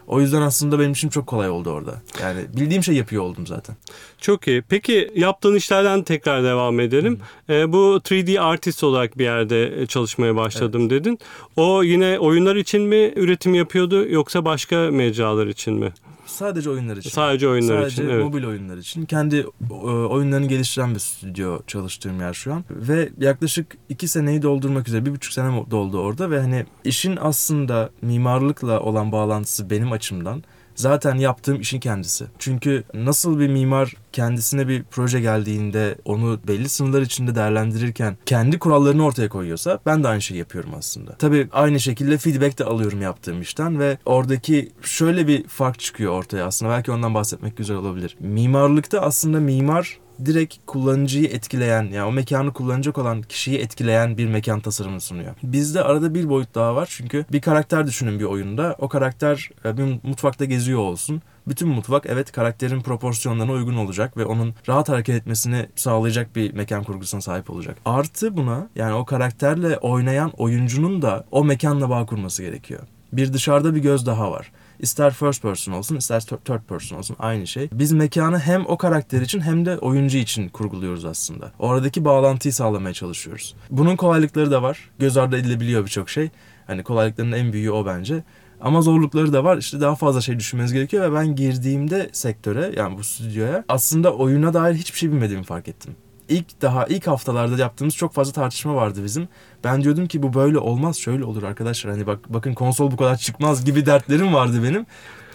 O 0.08 0.22
yüzden 0.22 0.42
aslında 0.42 0.80
benim 0.80 0.92
için 0.92 1.10
çok 1.10 1.28
kolay 1.28 1.50
oldu 1.50 1.70
orada. 1.70 2.02
Yani 2.22 2.40
bildiğim 2.58 2.84
şey 2.84 2.96
yapıyor 2.96 3.24
oldum 3.24 3.48
zaten. 3.48 3.76
Çok 4.22 4.48
iyi. 4.48 4.62
Peki 4.62 5.12
yaptığın 5.16 5.56
işlerden 5.56 6.04
tekrar 6.04 6.44
devam 6.44 6.80
edelim. 6.80 7.20
E, 7.50 7.74
bu 7.74 8.00
3D 8.04 8.40
artist 8.40 8.84
olarak 8.84 9.18
bir 9.18 9.24
yerde 9.24 9.82
e, 9.82 9.86
çalışmaya 9.86 10.36
başladım 10.36 10.82
evet. 10.82 10.92
dedin. 10.92 11.20
O 11.56 11.84
yine 11.84 12.20
oyunlar 12.20 12.56
için 12.56 12.82
mi 12.82 13.14
üretim 13.16 13.54
yapıyordu 13.54 14.08
yoksa 14.10 14.46
başka 14.46 14.92
mecralar 14.92 15.48
için 15.48 15.74
mi? 15.74 15.94
Sadece 16.26 16.70
oyunlar 16.70 16.98
için. 16.98 17.10
Sadece 17.10 17.48
oyunlar 17.48 17.82
Sadece 17.82 18.04
için. 18.04 18.12
Evet. 18.14 18.24
mobil 18.24 18.44
oyunlar 18.44 18.78
için. 18.78 19.06
Kendi 19.06 19.46
e, 19.72 19.74
oyunlarını 19.86 20.48
geliştiren 20.48 20.94
bir 20.94 21.00
stüdyo 21.00 21.60
çalıştığım 21.68 22.20
yer 22.20 22.34
şu 22.34 22.54
an. 22.54 22.64
Ve 22.70 23.10
yaklaşık 23.20 23.78
iki 23.90 24.08
seneyi 24.08 24.42
doldurmak 24.42 24.88
üzere. 24.88 25.06
Bir 25.06 25.12
buçuk 25.12 25.34
sene 25.34 25.66
doldu 25.72 26.00
orada 26.00 26.32
ve 26.32 26.40
hani 26.40 26.66
işin 26.84 27.18
aslında 27.22 27.90
mimarlıkla 28.02 28.80
olan 28.80 29.12
bağlantısı 29.12 29.70
benim 29.70 29.92
açımdan 29.92 30.44
zaten 30.76 31.16
yaptığım 31.16 31.62
işin 31.62 31.80
kendisi. 31.80 32.26
Çünkü 32.40 32.84
nasıl 32.94 33.40
bir 33.40 33.48
mimar 33.48 33.94
kendisine 34.12 34.68
bir 34.68 34.84
proje 34.84 35.20
geldiğinde 35.22 35.96
onu 36.06 36.40
belli 36.48 36.70
sınırlar 36.70 37.02
içinde 37.02 37.36
değerlendirirken 37.36 38.18
kendi 38.26 38.60
kurallarını 38.60 39.06
ortaya 39.06 39.30
koyuyorsa 39.30 39.80
ben 39.86 40.04
de 40.04 40.08
aynı 40.08 40.22
şeyi 40.22 40.38
yapıyorum 40.38 40.72
aslında. 40.78 41.16
Tabii 41.16 41.48
aynı 41.52 41.80
şekilde 41.80 42.18
feedback 42.18 42.60
de 42.60 42.64
alıyorum 42.64 43.02
yaptığım 43.02 43.42
işten 43.42 43.80
ve 43.80 43.98
oradaki 44.06 44.72
şöyle 44.82 45.28
bir 45.28 45.48
fark 45.48 45.80
çıkıyor 45.80 46.12
ortaya 46.12 46.46
aslında. 46.46 46.72
Belki 46.72 46.92
ondan 46.92 47.14
bahsetmek 47.14 47.58
güzel 47.58 47.78
olabilir. 47.78 48.18
Mimarlıkta 48.20 49.02
aslında 49.02 49.40
mimar 49.40 50.00
direkt 50.26 50.56
kullanıcıyı 50.66 51.28
etkileyen 51.28 51.84
yani 51.84 52.04
o 52.04 52.12
mekanı 52.12 52.54
kullanacak 52.54 52.98
olan 52.98 53.22
kişiyi 53.22 53.58
etkileyen 53.58 54.18
bir 54.18 54.28
mekan 54.28 54.60
tasarımını 54.60 55.02
sunuyor. 55.02 55.36
Bizde 55.44 55.84
arada 55.84 56.14
bir 56.14 56.30
boyut 56.30 56.56
daha 56.56 56.76
var 56.76 56.88
çünkü 56.92 57.26
bir 57.32 57.42
karakter 57.42 57.88
düşünün 57.88 58.20
bir 58.20 58.26
oyunda. 58.26 58.76
O 58.80 58.90
karakter 58.90 59.50
e, 59.66 59.78
bir 59.78 60.00
mutfakta 60.04 60.46
geziyor 60.46 60.80
olsun. 60.80 61.22
Bütün 61.48 61.68
mutfak 61.68 62.06
evet 62.06 62.32
karakterin 62.32 62.82
proporsiyonlarına 62.82 63.52
uygun 63.52 63.76
olacak 63.76 64.18
ve 64.18 64.26
onun 64.26 64.54
rahat 64.68 64.90
hareket 64.90 65.16
etmesini 65.16 65.70
sağlayacak 65.76 66.36
bir 66.36 66.54
mekan 66.54 66.84
kurgusuna 66.84 67.22
sahip 67.22 67.50
olacak. 67.50 67.78
Artı 67.86 68.38
buna 68.38 68.68
yani 68.76 68.94
o 68.94 69.06
karakterle 69.06 69.78
oynayan 69.78 70.32
oyuncunun 70.38 71.02
da 71.02 71.26
o 71.32 71.44
mekanla 71.44 71.90
bağ 71.90 72.06
kurması 72.06 72.44
gerekiyor. 72.44 72.82
Bir 73.14 73.34
dışarıda 73.34 73.76
bir 73.76 73.80
göz 73.80 74.06
daha 74.06 74.32
var. 74.32 74.52
İster 74.80 75.14
first 75.14 75.42
person 75.42 75.74
olsun 75.74 75.96
ister 75.96 76.20
third 76.22 76.64
person 76.68 76.98
olsun 76.98 77.16
aynı 77.20 77.48
şey. 77.48 77.70
Biz 77.74 77.92
mekanı 77.92 78.40
hem 78.40 78.66
o 78.66 78.78
karakter 78.78 79.22
için 79.22 79.42
hem 79.42 79.66
de 79.66 79.78
oyuncu 79.78 80.18
için 80.18 80.50
kurguluyoruz 80.50 81.06
aslında. 81.06 81.52
Oradaki 81.60 82.06
bağlantıyı 82.06 82.54
sağlamaya 82.54 82.94
çalışıyoruz. 82.94 83.56
Bunun 83.70 83.96
kolaylıkları 83.96 84.52
da 84.52 84.64
var. 84.64 84.90
Göz 85.00 85.18
ardı 85.18 85.38
edilebiliyor 85.38 85.86
birçok 85.86 86.10
şey. 86.10 86.30
Hani 86.68 86.84
kolaylıkların 86.84 87.32
en 87.32 87.54
büyüğü 87.54 87.72
o 87.72 87.86
bence. 87.86 88.24
Ama 88.62 88.82
zorlukları 88.82 89.34
da 89.34 89.44
var. 89.44 89.58
İşte 89.58 89.82
daha 89.82 89.96
fazla 89.96 90.22
şey 90.22 90.40
düşünmeniz 90.40 90.74
gerekiyor 90.74 91.12
ve 91.12 91.16
ben 91.16 91.36
girdiğimde 91.36 92.10
sektöre 92.14 92.74
yani 92.78 92.98
bu 92.98 93.04
stüdyoya 93.04 93.64
aslında 93.70 94.14
oyuna 94.14 94.54
dair 94.54 94.76
hiçbir 94.76 95.00
şey 95.00 95.12
bilmediğimi 95.12 95.44
fark 95.44 95.68
ettim 95.68 95.96
ilk 96.30 96.62
daha 96.62 96.86
ilk 96.86 97.08
haftalarda 97.08 97.62
yaptığımız 97.62 97.96
çok 97.96 98.14
fazla 98.14 98.34
tartışma 98.34 98.76
vardı 98.76 99.04
bizim. 99.04 99.28
Ben 99.64 99.84
diyordum 99.84 100.08
ki 100.08 100.24
bu 100.24 100.34
böyle 100.34 100.58
olmaz 100.58 100.98
şöyle 100.98 101.24
olur 101.24 101.44
arkadaşlar 101.44 101.94
hani 101.94 102.08
bak 102.08 102.20
bakın 102.30 102.54
konsol 102.54 102.92
bu 102.92 102.98
kadar 102.98 103.18
çıkmaz 103.18 103.66
gibi 103.66 103.86
dertlerim 103.86 104.34
vardı 104.34 104.64
benim. 104.64 104.86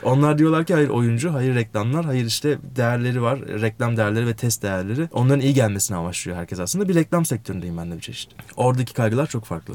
Onlar 0.02 0.38
diyorlar 0.38 0.64
ki 0.64 0.74
hayır 0.74 0.88
oyuncu, 0.88 1.34
hayır 1.34 1.54
reklamlar, 1.54 2.04
hayır 2.04 2.26
işte 2.26 2.58
değerleri 2.76 3.22
var. 3.22 3.38
Reklam 3.40 3.96
değerleri 3.96 4.26
ve 4.26 4.34
test 4.34 4.62
değerleri. 4.62 5.08
Onların 5.12 5.40
iyi 5.40 5.54
gelmesini 5.54 5.96
amaçlıyor 5.96 6.38
herkes 6.38 6.60
aslında. 6.60 6.88
Bir 6.88 6.94
reklam 6.94 7.24
sektöründeyim 7.24 7.76
ben 7.78 7.90
de 7.90 7.96
bir 7.96 8.00
çeşit. 8.00 8.30
Oradaki 8.56 8.94
kaygılar 8.94 9.26
çok 9.26 9.44
farklı. 9.44 9.74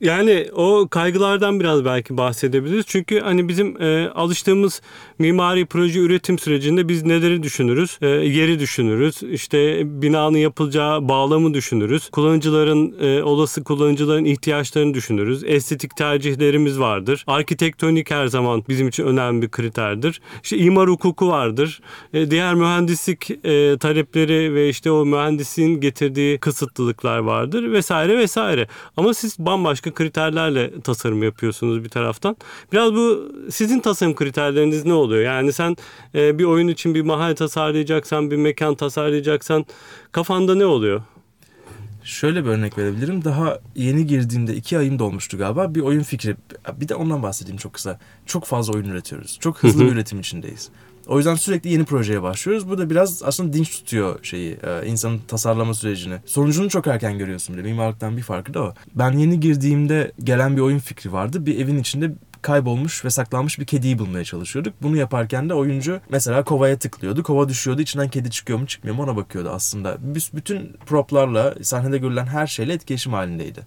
Yani 0.00 0.46
o 0.54 0.88
kaygılardan 0.90 1.60
biraz 1.60 1.84
belki 1.84 2.16
bahsedebiliriz. 2.16 2.84
Çünkü 2.88 3.20
hani 3.20 3.48
bizim 3.48 3.82
e, 3.82 4.08
alıştığımız 4.08 4.82
mimari 5.18 5.66
proje 5.66 6.00
üretim 6.00 6.38
sürecinde 6.38 6.88
biz 6.88 7.02
neleri 7.04 7.42
düşünürüz? 7.42 7.98
E, 8.02 8.06
yeri 8.08 8.58
düşünürüz. 8.58 9.22
İşte 9.22 9.82
binanın 10.02 10.36
yapılacağı 10.36 11.08
bağlamı 11.08 11.54
düşünürüz. 11.54 12.10
Kullanıcıların, 12.10 12.94
e, 13.00 13.22
olası 13.22 13.64
kullanıcıların 13.64 14.24
ihtiyaçlarını 14.24 14.94
düşünürüz. 14.94 15.44
Estetik 15.44 15.96
tercihlerimiz 15.96 16.80
vardır. 16.80 17.24
Arkitektonik 17.26 18.10
her 18.10 18.26
zaman 18.26 18.64
bizim 18.68 18.88
için 18.88 19.04
önemli 19.04 19.42
bir 19.42 19.48
kriterdir. 19.48 20.20
İşte 20.42 20.58
imar 20.58 20.88
hukuku 20.88 21.28
vardır. 21.28 21.80
E, 22.12 22.30
diğer 22.30 22.54
mühendislik 22.54 23.30
e, 23.30 23.78
talepleri 23.78 24.54
ve 24.54 24.68
işte 24.68 24.90
o 24.90 25.04
mühendisliğin 25.04 25.80
getirdiği 25.80 26.38
kısıtlılıklar 26.38 27.18
vardır 27.18 27.72
vesaire 27.72 28.18
vesaire. 28.18 28.68
Ama 28.96 29.14
siz 29.14 29.38
bambaşka 29.38 29.89
kriterlerle 29.90 30.80
tasarım 30.80 31.22
yapıyorsunuz 31.22 31.84
bir 31.84 31.88
taraftan. 31.88 32.36
Biraz 32.72 32.94
bu 32.94 33.32
sizin 33.50 33.80
tasarım 33.80 34.14
kriterleriniz 34.14 34.84
ne 34.84 34.92
oluyor? 34.92 35.22
Yani 35.22 35.52
sen 35.52 35.76
e, 36.14 36.38
bir 36.38 36.44
oyun 36.44 36.68
için 36.68 36.94
bir 36.94 37.02
mahal 37.02 37.34
tasarlayacaksan, 37.34 38.30
bir 38.30 38.36
mekan 38.36 38.74
tasarlayacaksan 38.74 39.66
kafanda 40.12 40.54
ne 40.54 40.66
oluyor? 40.66 41.02
Şöyle 42.04 42.44
bir 42.44 42.50
örnek 42.50 42.78
verebilirim. 42.78 43.24
Daha 43.24 43.58
yeni 43.76 44.06
girdiğimde 44.06 44.54
iki 44.54 44.78
ayım 44.78 44.98
dolmuştu 44.98 45.38
galiba. 45.38 45.74
Bir 45.74 45.80
oyun 45.80 46.02
fikri. 46.02 46.36
Bir 46.80 46.88
de 46.88 46.94
ondan 46.94 47.22
bahsedeyim 47.22 47.56
çok 47.56 47.72
kısa. 47.72 47.98
Çok 48.26 48.44
fazla 48.44 48.72
oyun 48.72 48.88
üretiyoruz. 48.88 49.38
Çok 49.40 49.62
hızlı 49.62 49.86
bir 49.86 49.92
üretim 49.92 50.20
içindeyiz. 50.20 50.70
O 51.10 51.16
yüzden 51.16 51.34
sürekli 51.34 51.70
yeni 51.72 51.84
projeye 51.84 52.22
başlıyoruz. 52.22 52.68
Bu 52.68 52.78
da 52.78 52.90
biraz 52.90 53.22
aslında 53.22 53.52
dinç 53.52 53.70
tutuyor 53.70 54.24
şeyi, 54.24 54.52
e, 54.52 54.86
insanın 54.86 55.18
tasarlama 55.28 55.74
sürecini. 55.74 56.14
Sonucunu 56.26 56.68
çok 56.68 56.86
erken 56.86 57.18
görüyorsun 57.18 57.56
bile. 57.56 57.62
Mimarlıktan 57.62 58.16
bir 58.16 58.22
farkı 58.22 58.54
da 58.54 58.62
o. 58.62 58.74
Ben 58.94 59.12
yeni 59.12 59.40
girdiğimde 59.40 60.12
gelen 60.24 60.56
bir 60.56 60.60
oyun 60.60 60.78
fikri 60.78 61.12
vardı. 61.12 61.46
Bir 61.46 61.58
evin 61.58 61.78
içinde 61.78 62.12
kaybolmuş 62.42 63.04
ve 63.04 63.10
saklanmış 63.10 63.58
bir 63.58 63.64
kediyi 63.64 63.98
bulmaya 63.98 64.24
çalışıyorduk. 64.24 64.74
Bunu 64.82 64.96
yaparken 64.96 65.48
de 65.48 65.54
oyuncu 65.54 66.00
mesela 66.10 66.44
kovaya 66.44 66.78
tıklıyordu. 66.78 67.22
Kova 67.22 67.48
düşüyordu. 67.48 67.82
içinden 67.82 68.08
kedi 68.08 68.30
çıkıyor 68.30 68.58
mu 68.58 68.66
çıkmıyor 68.66 68.96
mu 68.96 69.02
ona 69.02 69.16
bakıyordu 69.16 69.50
aslında. 69.50 69.96
Biz 70.00 70.30
bütün 70.34 70.76
proplarla, 70.86 71.54
sahnede 71.62 71.98
görülen 71.98 72.26
her 72.26 72.46
şeyle 72.46 72.72
etkileşim 72.72 73.12
halindeydi. 73.12 73.60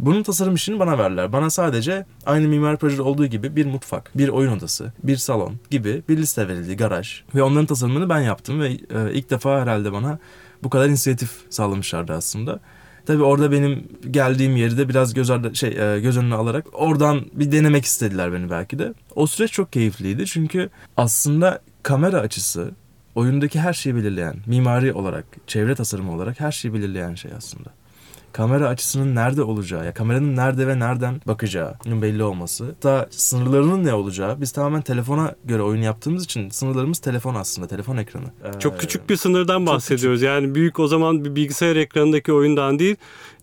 Bunun 0.00 0.22
tasarım 0.22 0.54
işini 0.54 0.78
bana 0.78 0.98
verdiler. 0.98 1.32
Bana 1.32 1.50
sadece 1.50 2.06
aynı 2.26 2.48
mimar 2.48 2.76
projede 2.76 3.02
olduğu 3.02 3.26
gibi 3.26 3.56
bir 3.56 3.66
mutfak, 3.66 4.18
bir 4.18 4.28
oyun 4.28 4.52
odası, 4.52 4.92
bir 5.02 5.16
salon 5.16 5.54
gibi 5.70 6.02
bir 6.08 6.16
liste 6.16 6.48
verildi, 6.48 6.76
garaj. 6.76 7.22
Ve 7.34 7.42
onların 7.42 7.66
tasarımını 7.66 8.08
ben 8.08 8.20
yaptım 8.20 8.60
ve 8.60 8.68
e, 8.68 8.78
ilk 9.12 9.30
defa 9.30 9.60
herhalde 9.60 9.92
bana 9.92 10.18
bu 10.62 10.70
kadar 10.70 10.88
inisiyatif 10.88 11.30
sağlamışlardı 11.50 12.12
aslında. 12.12 12.60
Tabii 13.06 13.22
orada 13.22 13.52
benim 13.52 13.88
geldiğim 14.10 14.56
yeri 14.56 14.78
de 14.78 14.88
biraz 14.88 15.14
göz, 15.14 15.30
ardı, 15.30 15.56
şey, 15.56 15.70
e, 15.70 16.00
göz 16.00 16.18
önüne 16.18 16.34
alarak 16.34 16.66
oradan 16.72 17.20
bir 17.32 17.52
denemek 17.52 17.84
istediler 17.84 18.32
beni 18.32 18.50
belki 18.50 18.78
de. 18.78 18.94
O 19.14 19.26
süreç 19.26 19.52
çok 19.52 19.72
keyifliydi 19.72 20.26
çünkü 20.26 20.70
aslında 20.96 21.60
kamera 21.82 22.20
açısı 22.20 22.70
oyundaki 23.14 23.60
her 23.60 23.72
şeyi 23.72 23.96
belirleyen, 23.96 24.36
mimari 24.46 24.92
olarak, 24.92 25.24
çevre 25.46 25.74
tasarımı 25.74 26.14
olarak 26.14 26.40
her 26.40 26.52
şeyi 26.52 26.74
belirleyen 26.74 27.14
şey 27.14 27.30
aslında 27.36 27.79
kamera 28.32 28.68
açısının 28.68 29.14
nerede 29.14 29.42
olacağı, 29.42 29.84
ya 29.84 29.94
kameranın 29.94 30.36
nerede 30.36 30.66
ve 30.66 30.78
nereden 30.78 31.20
bakacağının 31.26 32.02
belli 32.02 32.22
olması, 32.22 32.74
da 32.82 33.08
sınırlarının 33.10 33.84
ne 33.84 33.94
olacağı. 33.94 34.40
Biz 34.40 34.52
tamamen 34.52 34.82
telefona 34.82 35.34
göre 35.44 35.62
oyun 35.62 35.82
yaptığımız 35.82 36.24
için 36.24 36.50
sınırlarımız 36.50 36.98
telefon 36.98 37.34
aslında, 37.34 37.68
telefon 37.68 37.96
ekranı. 37.96 38.26
Çok 38.58 38.74
ee, 38.74 38.78
küçük 38.78 39.10
bir 39.10 39.16
sınırdan 39.16 39.66
bahsediyoruz. 39.66 40.22
Yani 40.22 40.54
büyük 40.54 40.78
o 40.78 40.86
zaman 40.86 41.24
bir 41.24 41.34
bilgisayar 41.34 41.76
ekranındaki 41.76 42.32
oyundan 42.32 42.78
değil, 42.78 42.96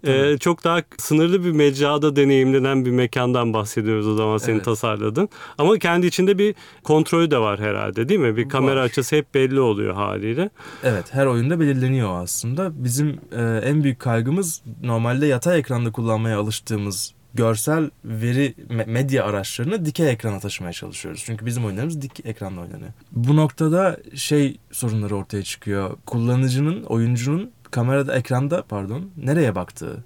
ee, 0.03 0.37
çok 0.37 0.63
daha 0.63 0.81
sınırlı 0.97 1.45
bir 1.45 1.51
mecrada 1.51 2.15
deneyimlenen 2.15 2.85
bir 2.85 2.91
mekandan 2.91 3.53
bahsediyoruz 3.53 4.07
o 4.07 4.15
zaman 4.15 4.37
senin 4.37 4.55
evet. 4.55 4.65
tasarladın. 4.65 5.29
Ama 5.57 5.77
kendi 5.79 6.07
içinde 6.07 6.37
bir 6.37 6.55
kontrolü 6.83 7.31
de 7.31 7.37
var 7.37 7.59
herhalde 7.59 8.09
değil 8.09 8.19
mi? 8.19 8.37
Bir 8.37 8.49
kamera 8.49 8.79
var. 8.79 8.85
açısı 8.85 9.15
hep 9.15 9.33
belli 9.33 9.59
oluyor 9.59 9.93
haliyle. 9.93 10.49
Evet 10.83 11.05
her 11.11 11.25
oyunda 11.25 11.59
belirleniyor 11.59 12.23
aslında. 12.23 12.83
Bizim 12.83 13.19
e, 13.31 13.41
en 13.63 13.83
büyük 13.83 13.99
kaygımız 13.99 14.61
normalde 14.83 15.25
yatay 15.25 15.59
ekranda 15.59 15.91
kullanmaya 15.91 16.39
alıştığımız 16.39 17.17
görsel 17.33 17.89
veri 18.05 18.53
medya 18.87 19.25
araçlarını 19.25 19.85
dikey 19.85 20.09
ekrana 20.09 20.39
taşımaya 20.39 20.73
çalışıyoruz. 20.73 21.23
Çünkü 21.25 21.45
bizim 21.45 21.65
oyunlarımız 21.65 22.01
dik 22.01 22.25
ekranda 22.25 22.61
oynanıyor. 22.61 22.91
Bu 23.11 23.35
noktada 23.35 23.97
şey 24.15 24.57
sorunları 24.71 25.15
ortaya 25.15 25.43
çıkıyor. 25.43 25.97
Kullanıcının, 26.05 26.83
oyuncunun 26.83 27.51
kamerada 27.71 28.15
ekranda 28.15 28.63
pardon 28.69 29.09
nereye 29.17 29.55
baktığı, 29.55 30.03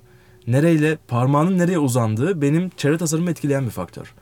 nereyle 0.48 0.98
parmağının 1.08 1.58
nereye 1.58 1.80
uzandığı 1.80 2.42
benim 2.42 2.70
çevre 2.78 2.98
tasarımı 2.98 3.32
etkileyen 3.32 3.66
bir 3.66 3.72
faktör. 3.72 4.14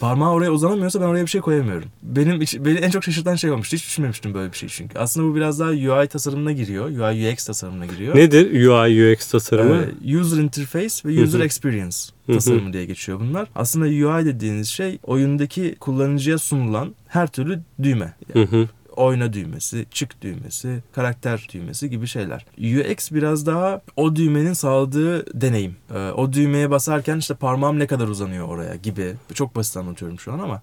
Parmağı 0.00 0.32
oraya 0.32 0.50
uzanamıyorsa 0.50 1.00
ben 1.00 1.06
oraya 1.06 1.22
bir 1.22 1.30
şey 1.30 1.40
koyamıyorum. 1.40 1.88
Benim 2.02 2.40
beni 2.40 2.78
en 2.78 2.90
çok 2.90 3.04
şaşırtan 3.04 3.34
şey 3.34 3.50
olmuştu. 3.50 3.76
Hiç 3.76 3.84
düşünmemiştim 3.84 4.34
böyle 4.34 4.52
bir 4.52 4.56
şey 4.56 4.68
çünkü. 4.68 4.98
Aslında 4.98 5.30
bu 5.30 5.36
biraz 5.36 5.60
daha 5.60 5.70
UI 5.70 6.08
tasarımına 6.08 6.52
giriyor. 6.52 6.86
UI 6.86 7.32
UX 7.32 7.46
tasarımına 7.46 7.86
giriyor. 7.86 8.16
Nedir 8.16 8.68
UI 8.68 9.12
UX 9.12 9.30
tasarımı? 9.30 9.86
Ee, 10.06 10.16
user 10.18 10.38
interface 10.42 10.94
ve 11.04 11.22
user 11.22 11.40
experience 11.40 11.96
tasarımı 12.26 12.72
diye 12.72 12.84
geçiyor 12.84 13.20
bunlar. 13.20 13.48
Aslında 13.54 13.86
UI 13.86 14.24
dediğiniz 14.26 14.68
şey 14.68 14.98
oyundaki 15.02 15.76
kullanıcıya 15.80 16.38
sunulan 16.38 16.94
her 17.08 17.26
türlü 17.26 17.60
düğme. 17.82 18.14
Yani 18.34 18.68
oyna 18.96 19.32
düğmesi, 19.32 19.86
çık 19.90 20.22
düğmesi, 20.22 20.82
karakter 20.92 21.48
düğmesi 21.52 21.90
gibi 21.90 22.06
şeyler. 22.06 22.46
UX 22.58 23.12
biraz 23.12 23.46
daha 23.46 23.80
o 23.96 24.16
düğmenin 24.16 24.52
sağladığı 24.52 25.40
deneyim. 25.40 25.76
Ee, 25.94 26.10
o 26.10 26.32
düğmeye 26.32 26.70
basarken 26.70 27.18
işte 27.18 27.34
parmağım 27.34 27.78
ne 27.78 27.86
kadar 27.86 28.08
uzanıyor 28.08 28.48
oraya 28.48 28.74
gibi. 28.74 29.14
Çok 29.34 29.56
basit 29.56 29.76
anlatıyorum 29.76 30.18
şu 30.18 30.32
an 30.32 30.38
ama 30.38 30.62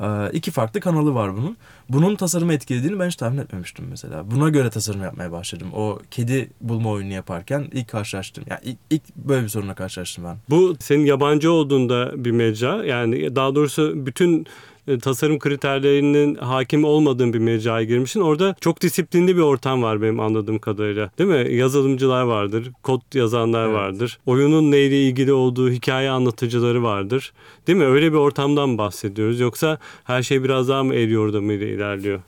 e, 0.00 0.30
iki 0.32 0.50
farklı 0.50 0.80
kanalı 0.80 1.14
var 1.14 1.36
bunun. 1.36 1.56
Bunun 1.88 2.16
tasarımı 2.16 2.52
etkilediğini 2.52 2.98
ben 2.98 3.06
hiç 3.06 3.16
tahmin 3.16 3.38
etmemiştim 3.38 3.86
mesela. 3.90 4.30
Buna 4.30 4.48
göre 4.48 4.70
tasarım 4.70 5.02
yapmaya 5.02 5.32
başladım. 5.32 5.68
O 5.74 5.98
kedi 6.10 6.50
bulma 6.60 6.90
oyunu 6.90 7.12
yaparken 7.12 7.68
ilk 7.72 7.88
karşılaştım. 7.88 8.44
Yani 8.50 8.60
ilk, 8.64 8.78
ilk 8.90 9.16
böyle 9.16 9.44
bir 9.44 9.48
sorunla 9.48 9.74
karşılaştım 9.74 10.24
ben. 10.24 10.36
Bu 10.50 10.76
senin 10.80 11.04
yabancı 11.04 11.52
olduğunda 11.52 12.24
bir 12.24 12.30
mecra. 12.30 12.84
Yani 12.84 13.36
daha 13.36 13.54
doğrusu 13.54 14.06
bütün 14.06 14.46
e, 14.88 14.98
tasarım 14.98 15.38
kriterlerinin 15.38 16.34
hakim 16.34 16.84
olmadığın 16.84 17.32
bir 17.32 17.38
mecraya 17.38 17.84
girmişsin. 17.84 18.20
Orada 18.20 18.56
çok 18.60 18.80
disiplinli 18.80 19.36
bir 19.36 19.40
ortam 19.42 19.82
var 19.82 20.02
benim 20.02 20.20
anladığım 20.20 20.58
kadarıyla. 20.58 21.10
Değil 21.18 21.30
mi? 21.30 21.54
Yazılımcılar 21.54 22.22
vardır, 22.22 22.70
kod 22.82 23.00
yazanlar 23.14 23.64
Evet. 23.66 23.74
vardır. 23.74 24.18
Oyunun 24.26 24.70
neyle 24.70 25.02
ilgili 25.08 25.32
olduğu 25.32 25.70
hikaye 25.70 26.10
anlatıcıları 26.10 26.82
vardır. 26.82 27.32
Değil 27.66 27.78
mi? 27.78 27.84
Öyle 27.86 28.12
bir 28.12 28.16
ortamdan 28.18 28.78
bahsediyoruz? 28.78 29.40
Yoksa 29.40 29.78
her 30.04 30.22
şey 30.22 30.44
biraz 30.44 30.68
daha 30.68 30.84
mı 30.84 30.94
el 30.94 31.10
yordamıyla 31.10 31.66
ilerliyor? 31.66 32.20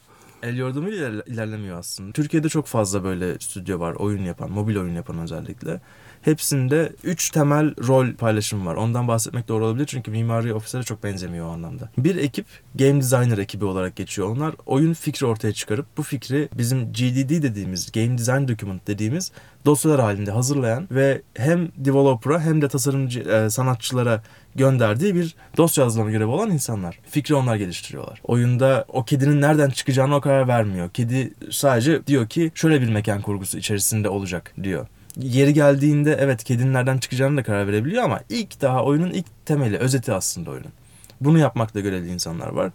El 0.42 0.56
yordamıyla 0.56 1.08
iler- 1.08 1.22
ilerlemiyor 1.32 1.78
aslında. 1.78 2.12
Türkiye'de 2.12 2.48
çok 2.48 2.66
fazla 2.66 3.04
böyle 3.04 3.34
stüdyo 3.38 3.80
var. 3.80 3.94
Oyun 3.94 4.22
yapan, 4.24 4.50
mobil 4.50 4.76
oyun 4.76 4.94
yapan 4.94 5.18
özellikle. 5.18 5.80
Hepsinde 6.22 6.92
üç 7.04 7.30
temel 7.30 7.74
rol 7.86 8.12
paylaşımı 8.12 8.66
var. 8.66 8.74
Ondan 8.74 9.08
bahsetmek 9.08 9.48
doğru 9.48 9.66
olabilir 9.66 9.86
çünkü 9.86 10.10
mimari 10.10 10.54
ofislere 10.54 10.82
çok 10.82 11.04
benzemiyor 11.04 11.46
o 11.46 11.50
anlamda. 11.50 11.90
Bir 11.98 12.16
ekip 12.16 12.46
game 12.74 13.00
designer 13.00 13.38
ekibi 13.38 13.64
olarak 13.64 13.96
geçiyor. 13.96 14.28
Onlar 14.28 14.54
oyun 14.66 14.94
fikri 14.94 15.26
ortaya 15.26 15.52
çıkarıp 15.52 15.86
bu 15.96 16.02
fikri 16.02 16.48
bizim 16.54 16.92
GDD 16.92 17.42
dediğimiz 17.42 17.92
game 17.92 18.18
design 18.18 18.48
document 18.48 18.86
dediğimiz 18.86 19.32
dosyalar 19.66 20.00
halinde 20.00 20.30
hazırlayan 20.30 20.88
ve 20.90 21.22
hem 21.34 21.68
developer'a 21.76 22.40
hem 22.40 22.62
de 22.62 22.68
tasarımcı 22.68 23.20
e, 23.20 23.50
sanatçılara 23.50 24.22
gönderdiği 24.54 25.14
bir 25.14 25.34
dosya 25.56 25.84
hazırlama 25.84 26.10
görevi 26.10 26.28
olan 26.28 26.50
insanlar. 26.50 26.98
Fikri 27.10 27.34
onlar 27.34 27.56
geliştiriyorlar. 27.56 28.20
Oyunda 28.24 28.84
o 28.88 29.04
kedinin 29.04 29.40
nereden 29.40 29.70
çıkacağına 29.70 30.16
o 30.16 30.20
karar 30.20 30.48
vermiyor. 30.48 30.90
Kedi 30.90 31.34
sadece 31.50 32.06
diyor 32.06 32.28
ki 32.28 32.50
şöyle 32.54 32.80
bir 32.80 32.88
mekan 32.88 33.22
kurgusu 33.22 33.58
içerisinde 33.58 34.08
olacak 34.08 34.54
diyor. 34.62 34.86
Yeri 35.18 35.54
geldiğinde 35.54 36.16
evet 36.20 36.44
kedinin 36.44 36.72
nereden 36.72 36.98
çıkacağını 36.98 37.36
da 37.36 37.42
karar 37.42 37.66
verebiliyor 37.66 38.02
ama 38.04 38.20
ilk 38.28 38.60
daha 38.60 38.84
oyunun 38.84 39.10
ilk 39.10 39.26
temeli, 39.46 39.78
özeti 39.78 40.12
aslında 40.12 40.50
oyunun. 40.50 40.72
Bunu 41.20 41.38
yapmakla 41.38 41.80
görevli 41.80 42.08
insanlar 42.08 42.48
var. 42.48 42.72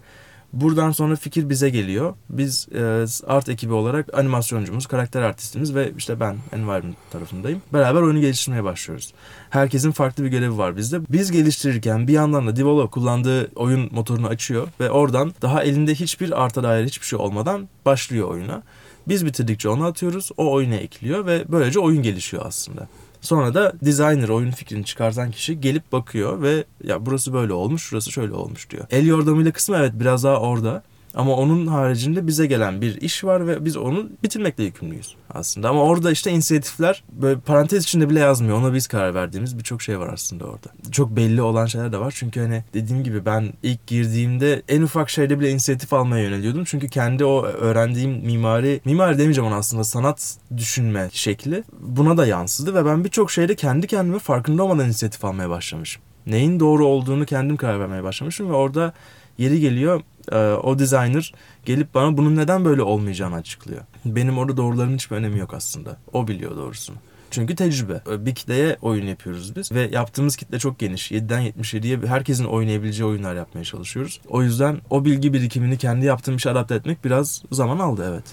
Buradan 0.54 0.90
sonra 0.90 1.16
fikir 1.16 1.48
bize 1.48 1.70
geliyor. 1.70 2.14
Biz 2.30 2.68
e, 2.74 3.04
art 3.26 3.48
ekibi 3.48 3.72
olarak 3.72 4.18
animasyoncumuz, 4.18 4.86
karakter 4.86 5.22
artistimiz 5.22 5.74
ve 5.74 5.92
işte 5.98 6.20
ben 6.20 6.36
environment 6.52 6.96
tarafındayım. 7.10 7.62
Beraber 7.72 8.00
oyunu 8.00 8.20
geliştirmeye 8.20 8.64
başlıyoruz. 8.64 9.12
Herkesin 9.50 9.92
farklı 9.92 10.24
bir 10.24 10.28
görevi 10.28 10.58
var 10.58 10.76
bizde. 10.76 11.00
Biz 11.08 11.32
geliştirirken 11.32 12.08
bir 12.08 12.12
yandan 12.12 12.46
da 12.46 12.56
Develop 12.56 12.92
kullandığı 12.92 13.50
oyun 13.54 13.88
motorunu 13.92 14.26
açıyor 14.26 14.68
ve 14.80 14.90
oradan 14.90 15.34
daha 15.42 15.62
elinde 15.62 15.94
hiçbir 15.94 16.44
arta 16.44 16.62
dair 16.62 16.84
hiçbir 16.86 17.06
şey 17.06 17.18
olmadan 17.18 17.68
başlıyor 17.86 18.28
oyuna. 18.28 18.62
Biz 19.08 19.26
bitirdikçe 19.26 19.68
onu 19.68 19.84
atıyoruz, 19.84 20.30
o 20.36 20.52
oyuna 20.52 20.74
ekliyor 20.74 21.26
ve 21.26 21.44
böylece 21.48 21.78
oyun 21.80 22.02
gelişiyor 22.02 22.46
aslında. 22.46 22.88
Sonra 23.20 23.54
da 23.54 23.72
designer 23.82 24.28
oyun 24.28 24.50
fikrini 24.50 24.84
çıkartan 24.84 25.30
kişi 25.30 25.60
gelip 25.60 25.92
bakıyor 25.92 26.42
ve 26.42 26.64
ya 26.84 27.06
burası 27.06 27.32
böyle 27.32 27.52
olmuş, 27.52 27.82
şurası 27.82 28.12
şöyle 28.12 28.32
olmuş 28.32 28.70
diyor. 28.70 28.86
El 28.90 29.06
yordamıyla 29.06 29.52
kısmı 29.52 29.76
evet 29.76 29.92
biraz 29.94 30.24
daha 30.24 30.36
orada. 30.40 30.82
Ama 31.14 31.34
onun 31.36 31.66
haricinde 31.66 32.26
bize 32.26 32.46
gelen 32.46 32.80
bir 32.80 33.00
iş 33.00 33.24
var 33.24 33.46
ve 33.46 33.64
biz 33.64 33.76
onu 33.76 34.08
bitirmekle 34.22 34.64
yükümlüyüz 34.64 35.16
aslında. 35.34 35.68
Ama 35.68 35.82
orada 35.82 36.10
işte 36.10 36.30
inisiyatifler 36.30 37.04
böyle 37.12 37.40
parantez 37.40 37.84
içinde 37.84 38.10
bile 38.10 38.20
yazmıyor. 38.20 38.58
Ona 38.58 38.74
biz 38.74 38.86
karar 38.86 39.14
verdiğimiz 39.14 39.58
birçok 39.58 39.82
şey 39.82 39.98
var 39.98 40.12
aslında 40.12 40.44
orada. 40.44 40.68
Çok 40.92 41.16
belli 41.16 41.42
olan 41.42 41.66
şeyler 41.66 41.92
de 41.92 41.98
var. 41.98 42.14
Çünkü 42.16 42.40
hani 42.40 42.64
dediğim 42.74 43.04
gibi 43.04 43.26
ben 43.26 43.52
ilk 43.62 43.86
girdiğimde 43.86 44.62
en 44.68 44.82
ufak 44.82 45.10
şeyde 45.10 45.40
bile 45.40 45.50
inisiyatif 45.50 45.92
almaya 45.92 46.24
yöneliyordum. 46.24 46.64
Çünkü 46.64 46.88
kendi 46.88 47.24
o 47.24 47.42
öğrendiğim 47.42 48.10
mimari, 48.10 48.80
mimari 48.84 49.18
demeyeceğim 49.18 49.48
ona 49.48 49.56
aslında 49.56 49.84
sanat 49.84 50.36
düşünme 50.56 51.08
şekli 51.12 51.64
buna 51.80 52.16
da 52.16 52.26
yansıdı. 52.26 52.74
Ve 52.74 52.84
ben 52.84 53.04
birçok 53.04 53.30
şeyde 53.30 53.54
kendi 53.54 53.86
kendime 53.86 54.18
farkında 54.18 54.62
olmadan 54.62 54.86
inisiyatif 54.86 55.24
almaya 55.24 55.50
başlamışım. 55.50 56.02
Neyin 56.26 56.60
doğru 56.60 56.86
olduğunu 56.86 57.26
kendim 57.26 57.56
karar 57.56 57.80
vermeye 57.80 58.02
başlamışım 58.02 58.48
ve 58.48 58.52
orada 58.52 58.92
yeri 59.38 59.60
geliyor 59.60 60.02
e, 60.32 60.36
o 60.36 60.78
designer 60.78 61.34
gelip 61.64 61.94
bana 61.94 62.16
bunun 62.16 62.36
neden 62.36 62.64
böyle 62.64 62.82
olmayacağını 62.82 63.34
açıklıyor. 63.34 63.80
Benim 64.04 64.38
orada 64.38 64.56
doğruların 64.56 64.94
hiçbir 64.94 65.16
önemi 65.16 65.38
yok 65.38 65.54
aslında. 65.54 65.96
O 66.12 66.28
biliyor 66.28 66.56
doğrusunu. 66.56 66.96
Çünkü 67.30 67.56
tecrübe. 67.56 68.00
E, 68.12 68.26
Bir 68.26 68.34
kitleye 68.34 68.76
oyun 68.82 69.06
yapıyoruz 69.06 69.56
biz 69.56 69.72
ve 69.72 69.88
yaptığımız 69.92 70.36
kitle 70.36 70.58
çok 70.58 70.78
geniş. 70.78 71.12
7'den 71.12 71.42
77'ye 71.42 71.98
herkesin 72.06 72.44
oynayabileceği 72.44 73.08
oyunlar 73.08 73.34
yapmaya 73.34 73.64
çalışıyoruz. 73.64 74.20
O 74.28 74.42
yüzden 74.42 74.80
o 74.90 75.04
bilgi 75.04 75.32
birikimini 75.32 75.78
kendi 75.78 76.06
yaptığım 76.06 76.36
işe 76.36 76.50
adapte 76.50 76.74
etmek 76.74 77.04
biraz 77.04 77.42
zaman 77.52 77.78
aldı 77.78 78.06
evet. 78.12 78.24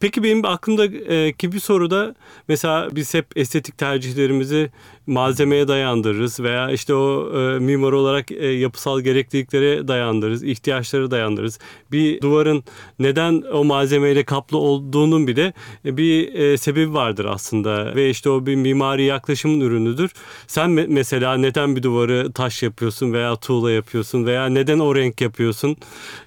Peki 0.00 0.22
benim 0.22 0.44
aklımdaki 0.44 1.52
bir 1.52 1.60
soru 1.60 1.90
da 1.90 2.14
mesela 2.48 2.88
biz 2.92 3.14
hep 3.14 3.26
estetik 3.36 3.78
tercihlerimizi 3.78 4.70
malzemeye 5.06 5.68
dayandırırız 5.68 6.40
veya 6.40 6.70
işte 6.70 6.94
o 6.94 7.38
e, 7.38 7.58
mimar 7.58 7.92
olarak 7.92 8.32
e, 8.32 8.46
yapısal 8.46 9.00
gerekliliklere 9.00 9.88
dayandırırız, 9.88 10.42
ihtiyaçları 10.42 11.10
dayandırırız. 11.10 11.58
Bir 11.92 12.20
duvarın 12.20 12.64
neden 12.98 13.42
o 13.52 13.64
malzemeyle 13.64 14.24
kaplı 14.24 14.58
olduğunun 14.58 15.26
bile 15.26 15.52
bir 15.84 16.34
e, 16.34 16.56
sebebi 16.56 16.94
vardır 16.94 17.24
aslında 17.24 17.94
ve 17.94 18.10
işte 18.10 18.30
o 18.30 18.46
bir 18.46 18.54
mimari 18.54 19.04
yaklaşımın 19.04 19.60
ürünüdür. 19.60 20.10
Sen 20.46 20.70
me- 20.70 20.88
mesela 20.88 21.36
neden 21.36 21.76
bir 21.76 21.82
duvarı 21.82 22.32
taş 22.32 22.62
yapıyorsun 22.62 23.12
veya 23.12 23.36
tuğla 23.36 23.70
yapıyorsun 23.70 24.26
veya 24.26 24.46
neden 24.46 24.78
o 24.78 24.94
renk 24.96 25.20
yapıyorsun? 25.20 25.76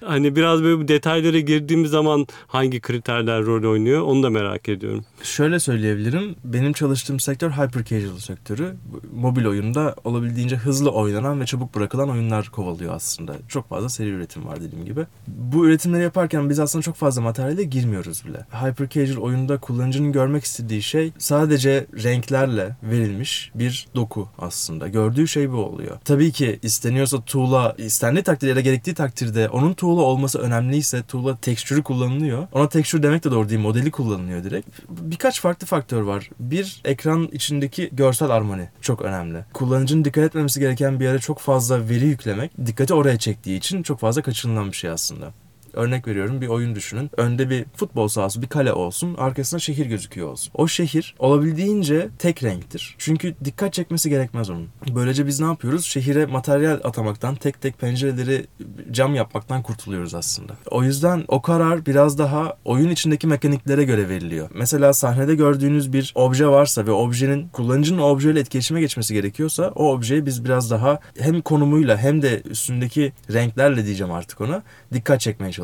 Hani 0.04 0.36
biraz 0.36 0.62
böyle 0.62 0.88
detaylara 0.88 1.38
girdiğimiz 1.38 1.90
zaman 1.90 2.26
hangi 2.46 2.80
kriterler 2.80 3.42
rol 3.44 3.63
oynuyor 3.64 4.02
onu 4.02 4.22
da 4.22 4.30
merak 4.30 4.68
ediyorum. 4.68 5.04
Şöyle 5.22 5.60
söyleyebilirim. 5.60 6.36
Benim 6.44 6.72
çalıştığım 6.72 7.20
sektör 7.20 7.50
hyper 7.50 7.84
casual 7.84 8.18
sektörü. 8.18 8.74
Mobil 9.16 9.46
oyunda 9.46 9.94
olabildiğince 10.04 10.56
hızlı 10.56 10.90
oynanan 10.90 11.40
ve 11.40 11.46
çabuk 11.46 11.74
bırakılan 11.74 12.10
oyunlar 12.10 12.48
kovalıyor 12.48 12.94
aslında. 12.94 13.34
Çok 13.48 13.68
fazla 13.68 13.88
seri 13.88 14.08
üretim 14.08 14.46
var 14.46 14.60
dediğim 14.60 14.84
gibi. 14.84 15.06
Bu 15.26 15.66
üretimleri 15.66 16.02
yaparken 16.02 16.50
biz 16.50 16.60
aslında 16.60 16.82
çok 16.82 16.96
fazla 16.96 17.22
materyale 17.22 17.64
girmiyoruz 17.64 18.24
bile. 18.26 18.46
Hyper 18.50 18.88
casual 18.88 19.22
oyunda 19.22 19.58
kullanıcının 19.58 20.12
görmek 20.12 20.44
istediği 20.44 20.82
şey 20.82 21.12
sadece 21.18 21.86
renklerle 22.04 22.76
verilmiş 22.82 23.50
bir 23.54 23.86
doku 23.94 24.28
aslında. 24.38 24.88
Gördüğü 24.88 25.28
şey 25.28 25.52
bu 25.52 25.56
oluyor. 25.56 25.96
Tabii 26.04 26.32
ki 26.32 26.58
isteniyorsa 26.62 27.20
tuğla, 27.20 27.74
istendiği 27.78 28.24
takdirde 28.24 28.50
ya 28.50 28.56
da 28.56 28.60
gerektiği 28.60 28.94
takdirde 28.94 29.48
onun 29.48 29.74
tuğla 29.74 30.02
olması 30.02 30.38
önemliyse 30.38 31.02
tuğla 31.02 31.36
tekstürü 31.36 31.82
kullanılıyor. 31.82 32.46
Ona 32.52 32.68
tekstür 32.68 33.02
demek 33.02 33.24
de 33.24 33.30
doğru 33.30 33.48
değil, 33.48 33.53
modeli 33.58 33.90
kullanılıyor 33.90 34.44
direkt. 34.44 34.68
Birkaç 34.88 35.40
farklı 35.40 35.66
faktör 35.66 36.02
var. 36.02 36.30
Bir, 36.40 36.80
ekran 36.84 37.28
içindeki 37.32 37.88
görsel 37.92 38.30
armoni 38.30 38.68
çok 38.80 39.02
önemli. 39.02 39.44
Kullanıcının 39.54 40.04
dikkat 40.04 40.24
etmemesi 40.24 40.60
gereken 40.60 41.00
bir 41.00 41.04
yere 41.04 41.18
çok 41.18 41.38
fazla 41.38 41.88
veri 41.88 42.04
yüklemek, 42.04 42.66
dikkati 42.66 42.94
oraya 42.94 43.18
çektiği 43.18 43.56
için 43.56 43.82
çok 43.82 44.00
fazla 44.00 44.22
kaçınılan 44.22 44.68
bir 44.68 44.76
şey 44.76 44.90
aslında. 44.90 45.32
Örnek 45.74 46.08
veriyorum 46.08 46.40
bir 46.40 46.48
oyun 46.48 46.74
düşünün. 46.74 47.10
Önde 47.16 47.50
bir 47.50 47.64
futbol 47.76 48.08
sahası, 48.08 48.42
bir 48.42 48.46
kale 48.46 48.72
olsun. 48.72 49.14
Arkasında 49.18 49.58
şehir 49.58 49.86
gözüküyor 49.86 50.28
olsun. 50.28 50.52
O 50.54 50.68
şehir 50.68 51.14
olabildiğince 51.18 52.08
tek 52.18 52.42
renktir. 52.42 52.94
Çünkü 52.98 53.34
dikkat 53.44 53.72
çekmesi 53.72 54.10
gerekmez 54.10 54.50
onun. 54.50 54.68
Böylece 54.94 55.26
biz 55.26 55.40
ne 55.40 55.46
yapıyoruz? 55.46 55.84
Şehire 55.84 56.26
materyal 56.26 56.80
atamaktan, 56.84 57.34
tek 57.34 57.60
tek 57.60 57.78
pencereleri 57.78 58.46
cam 58.90 59.14
yapmaktan 59.14 59.62
kurtuluyoruz 59.62 60.14
aslında. 60.14 60.52
O 60.70 60.82
yüzden 60.82 61.24
o 61.28 61.42
karar 61.42 61.86
biraz 61.86 62.18
daha 62.18 62.56
oyun 62.64 62.90
içindeki 62.90 63.26
mekaniklere 63.26 63.84
göre 63.84 64.08
veriliyor. 64.08 64.48
Mesela 64.54 64.92
sahnede 64.92 65.34
gördüğünüz 65.34 65.92
bir 65.92 66.12
obje 66.14 66.46
varsa 66.46 66.86
ve 66.86 66.90
objenin 66.90 67.48
kullanıcının 67.48 67.98
objeyle 68.02 68.40
etkileşime 68.40 68.80
geçmesi 68.80 69.14
gerekiyorsa 69.14 69.72
o 69.74 69.92
objeyi 69.92 70.26
biz 70.26 70.44
biraz 70.44 70.70
daha 70.70 70.98
hem 71.18 71.40
konumuyla 71.40 71.98
hem 71.98 72.22
de 72.22 72.42
üstündeki 72.42 73.12
renklerle 73.32 73.86
diyeceğim 73.86 74.12
artık 74.12 74.40
ona 74.40 74.62
dikkat 74.92 75.20
çekmeye 75.20 75.52
çalışıyoruz. 75.52 75.63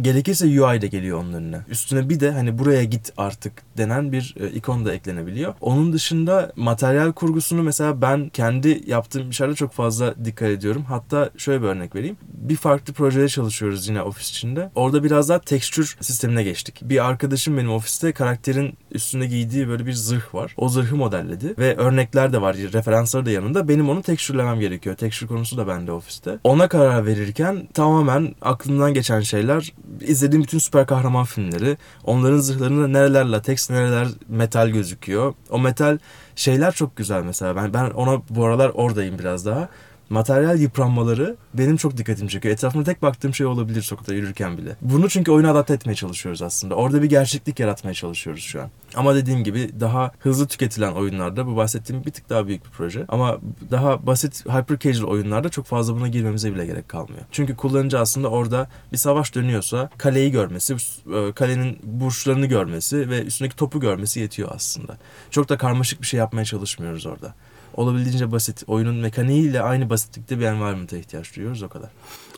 Gerekirse 0.00 0.46
UI 0.62 0.80
de 0.80 0.86
geliyor 0.86 1.18
onun 1.20 1.32
önüne. 1.32 1.60
Üstüne 1.68 2.08
bir 2.08 2.20
de 2.20 2.30
hani 2.30 2.58
buraya 2.58 2.84
git 2.84 3.12
artık 3.16 3.52
denen 3.76 4.12
bir 4.12 4.34
e, 4.40 4.50
ikon 4.50 4.84
da 4.84 4.94
eklenebiliyor. 4.94 5.54
Onun 5.60 5.92
dışında 5.92 6.52
materyal 6.56 7.12
kurgusunu 7.12 7.62
mesela 7.62 8.02
ben 8.02 8.28
kendi 8.28 8.82
yaptığım 8.86 9.30
işlerde 9.30 9.54
çok 9.54 9.72
fazla 9.72 10.24
dikkat 10.24 10.48
ediyorum. 10.48 10.84
Hatta 10.88 11.30
şöyle 11.36 11.62
bir 11.62 11.66
örnek 11.66 11.94
vereyim. 11.94 12.16
Bir 12.22 12.56
farklı 12.56 12.92
projede 12.92 13.28
çalışıyoruz 13.28 13.88
yine 13.88 14.02
ofis 14.02 14.30
içinde. 14.30 14.70
Orada 14.74 15.04
biraz 15.04 15.28
daha 15.28 15.38
tekstür 15.38 15.96
sistemine 16.00 16.42
geçtik. 16.42 16.80
Bir 16.82 17.06
arkadaşım 17.06 17.56
benim 17.56 17.70
ofiste 17.70 18.12
karakterin 18.12 18.78
üstünde 18.92 19.26
giydiği 19.26 19.68
böyle 19.68 19.86
bir 19.86 19.92
zırh 19.92 20.34
var. 20.34 20.54
O 20.56 20.68
zırhı 20.68 20.96
modelledi 20.96 21.54
ve 21.58 21.76
örnekler 21.76 22.32
de 22.32 22.40
var, 22.40 22.56
referansları 22.56 23.26
da 23.26 23.30
yanında. 23.30 23.68
Benim 23.68 23.88
onu 23.88 24.02
tekstürlemem 24.02 24.60
gerekiyor. 24.60 24.96
Tekstür 24.96 25.26
konusu 25.26 25.56
da 25.56 25.68
bende 25.68 25.92
ofiste. 25.92 26.38
Ona 26.44 26.68
karar 26.68 27.06
verirken 27.06 27.68
tamamen 27.74 28.34
aklımdan 28.42 28.94
geçen 28.94 29.20
şeyler 29.26 29.72
izlediğim 30.00 30.42
bütün 30.42 30.58
süper 30.58 30.86
kahraman 30.86 31.24
filmleri. 31.24 31.76
Onların 32.04 32.38
zırhlarında 32.38 32.88
nereler 32.88 33.24
lateks, 33.24 33.70
nereler 33.70 34.08
metal 34.28 34.68
gözüküyor. 34.68 35.34
O 35.50 35.58
metal 35.58 35.98
şeyler 36.36 36.72
çok 36.72 36.96
güzel 36.96 37.22
mesela. 37.22 37.56
Ben 37.56 37.74
ben 37.74 37.90
ona 37.90 38.22
bu 38.30 38.44
aralar 38.44 38.68
oradayım 38.74 39.18
biraz 39.18 39.46
daha. 39.46 39.68
Materyal 40.10 40.60
yıpranmaları 40.60 41.36
benim 41.54 41.76
çok 41.76 41.96
dikkatimi 41.96 42.30
çekiyor. 42.30 42.54
Etrafımda 42.54 42.84
tek 42.84 43.02
baktığım 43.02 43.34
şey 43.34 43.46
olabilir 43.46 43.82
sokakta 43.82 44.14
yürürken 44.14 44.58
bile. 44.58 44.76
Bunu 44.80 45.08
çünkü 45.08 45.30
oyuna 45.30 45.50
adapte 45.50 45.74
etmeye 45.74 45.94
çalışıyoruz 45.94 46.42
aslında. 46.42 46.74
Orada 46.74 47.02
bir 47.02 47.08
gerçeklik 47.08 47.60
yaratmaya 47.60 47.94
çalışıyoruz 47.94 48.42
şu 48.42 48.62
an. 48.62 48.70
Ama 48.94 49.14
dediğim 49.14 49.44
gibi 49.44 49.70
daha 49.80 50.10
hızlı 50.18 50.46
tüketilen 50.46 50.92
oyunlarda 50.92 51.46
bu 51.46 51.56
bahsettiğim 51.56 52.04
bir 52.04 52.10
tık 52.10 52.30
daha 52.30 52.46
büyük 52.46 52.64
bir 52.64 52.70
proje. 52.70 53.04
Ama 53.08 53.38
daha 53.70 54.06
basit 54.06 54.46
hyper 54.46 54.78
casual 54.78 55.08
oyunlarda 55.08 55.48
çok 55.48 55.66
fazla 55.66 55.94
buna 55.94 56.08
girmemize 56.08 56.54
bile 56.54 56.66
gerek 56.66 56.88
kalmıyor. 56.88 57.22
Çünkü 57.32 57.56
kullanıcı 57.56 57.98
aslında 57.98 58.28
orada 58.28 58.68
bir 58.92 58.96
savaş 58.96 59.34
dönüyorsa 59.34 59.90
kaleyi 59.98 60.30
görmesi, 60.30 60.74
e, 60.74 61.32
kalenin 61.32 61.78
burçlarını 61.82 62.46
görmesi 62.46 63.10
ve 63.10 63.22
üstündeki 63.22 63.56
topu 63.56 63.80
görmesi 63.80 64.20
yetiyor 64.20 64.48
aslında. 64.54 64.96
Çok 65.30 65.48
da 65.48 65.56
karmaşık 65.56 66.02
bir 66.02 66.06
şey 66.06 66.18
yapmaya 66.18 66.44
çalışmıyoruz 66.44 67.06
orada 67.06 67.34
olabildiğince 67.76 68.32
basit. 68.32 68.62
Oyunun 68.66 68.96
mekaniğiyle 68.96 69.62
aynı 69.62 69.90
basitlikte 69.90 70.38
bir 70.38 70.44
environment'a 70.44 70.96
ihtiyaç 70.96 71.36
duyuyoruz 71.36 71.62
o 71.62 71.68
kadar. 71.68 71.90